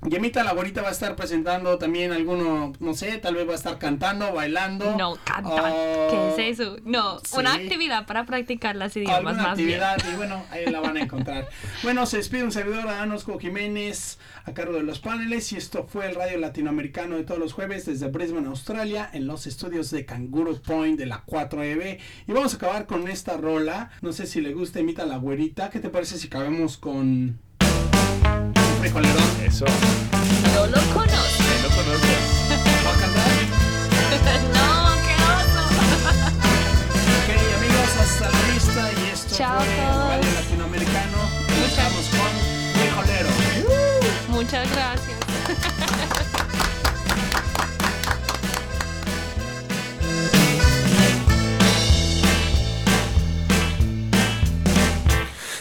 [0.03, 3.55] Yemita la güerita va a estar presentando también alguno, no sé, tal vez va a
[3.55, 4.95] estar cantando, bailando.
[4.97, 5.71] No, cantar.
[5.71, 6.77] o ¿Qué es eso?
[6.83, 9.79] No, una actividad para practicar las idiomas alguna más bien.
[9.79, 11.47] actividad y bueno, ahí la van a encontrar.
[11.83, 15.85] bueno, se despide un servidor Adán Osco Jiménez a cargo de los paneles y esto
[15.87, 20.05] fue el radio latinoamericano de todos los jueves desde Brisbane, Australia, en los estudios de
[20.05, 24.41] Kangaroo Point de la 4EB y vamos a acabar con esta rola, no sé si
[24.41, 27.39] le gusta, imita a la güerita, ¿qué te parece si acabemos con
[28.81, 29.29] un frijolerón?
[29.45, 29.65] Eso.
[30.55, 31.43] No lo conozco.
[31.63, 32.23] lo conoces.
[32.85, 33.31] ¿Va a cantar?
[34.57, 34.69] no,
[35.05, 35.63] qué oso.
[37.17, 39.75] Ok, amigos, hasta la vista y esto Chao, fue.
[40.17, 41.19] Radio Latinoamericano.
[41.65, 42.31] Estamos con
[42.81, 43.29] frijolero.
[44.29, 45.17] Muchas gracias.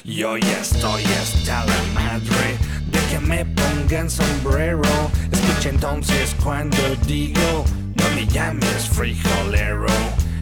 [0.04, 2.69] Yo ya estoy hasta la madre
[3.10, 4.82] que me pongan sombrero.
[5.32, 7.64] Escucha entonces cuando digo,
[7.96, 9.86] no me llames frijolero.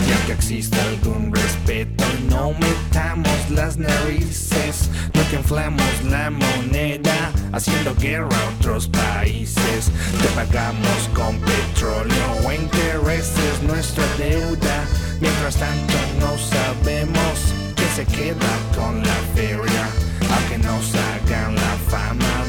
[0.06, 4.90] Y aunque exista algún respeto, no metamos las narices.
[5.14, 9.90] No que inflamos la moneda, haciendo guerra a otros países.
[10.20, 14.84] Te pagamos con petróleo o intereses nuestra deuda.
[15.20, 19.88] Mientras tanto no sabemos que se queda con la feria.
[20.30, 21.87] Aunque nos hagan la fama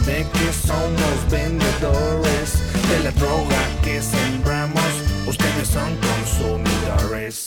[0.05, 4.91] de que somos vendedores de la droga que sembramos,
[5.27, 7.45] ustedes son consumidores.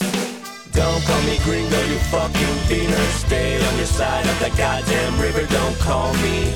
[0.73, 3.07] Don't call me gringo, you fucking beaner.
[3.27, 5.47] Stay on your side of the goddamn river.
[5.51, 6.53] Don't call me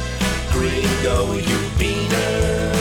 [0.53, 2.77] gringo, you beaner.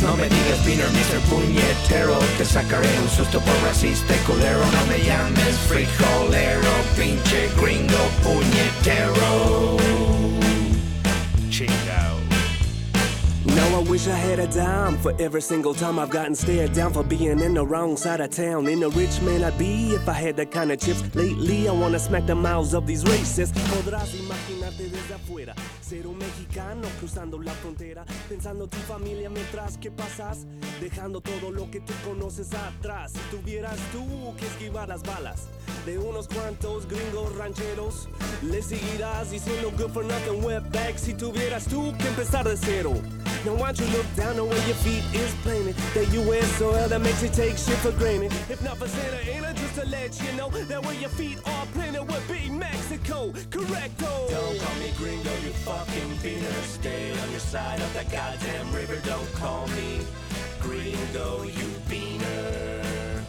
[0.00, 1.18] No me digas beaner, Mr.
[1.30, 7.96] Puñetero Te sacaré un susto por racista y culero No me llames frijolero Pinche gringo
[8.22, 10.03] puñetero
[11.54, 12.18] Chingao
[13.46, 16.92] Now I wish I had a dime for every single time I've gotten stared down
[16.92, 18.66] for being in the wrong side of town.
[18.66, 21.04] In a rich man I'd be if I had that kind of chips.
[21.14, 23.52] Lately I wanna smack the mouths of these racists.
[23.56, 23.82] Oh,
[24.70, 30.46] Desde afuera ser un mexicano cruzando la frontera, pensando tu familia mientras que pasas,
[30.80, 33.12] dejando todo lo que tú conoces atrás.
[33.12, 35.48] Si tuvieras tú que esquivar las balas
[35.84, 38.08] de unos cuantos gringos rancheros,
[38.42, 40.96] le seguirás diciendo good for nothing wetback.
[40.96, 42.94] Si tuvieras tú que empezar de cero
[43.44, 45.76] Now why don't you look down on where your feet is planted?
[45.92, 46.46] That U.S.
[46.56, 48.32] soil that makes you take shit for granted.
[48.48, 51.66] If not for Santa Ana, just to let you know that where your feet are
[51.74, 53.32] planted would be Mexico.
[53.50, 54.53] Correcto.
[54.58, 56.62] Call me gringo, you fucking beaner.
[56.62, 58.96] Stay on your side of that goddamn river.
[59.04, 60.00] Don't call me
[60.60, 63.24] gringo, you beaner.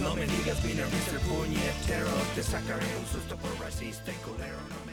[0.00, 1.18] No me digas beaner, Mr.
[1.28, 2.10] Puñetero.
[2.34, 4.58] Te sacaré un susto por racista y culero.
[4.70, 4.89] No me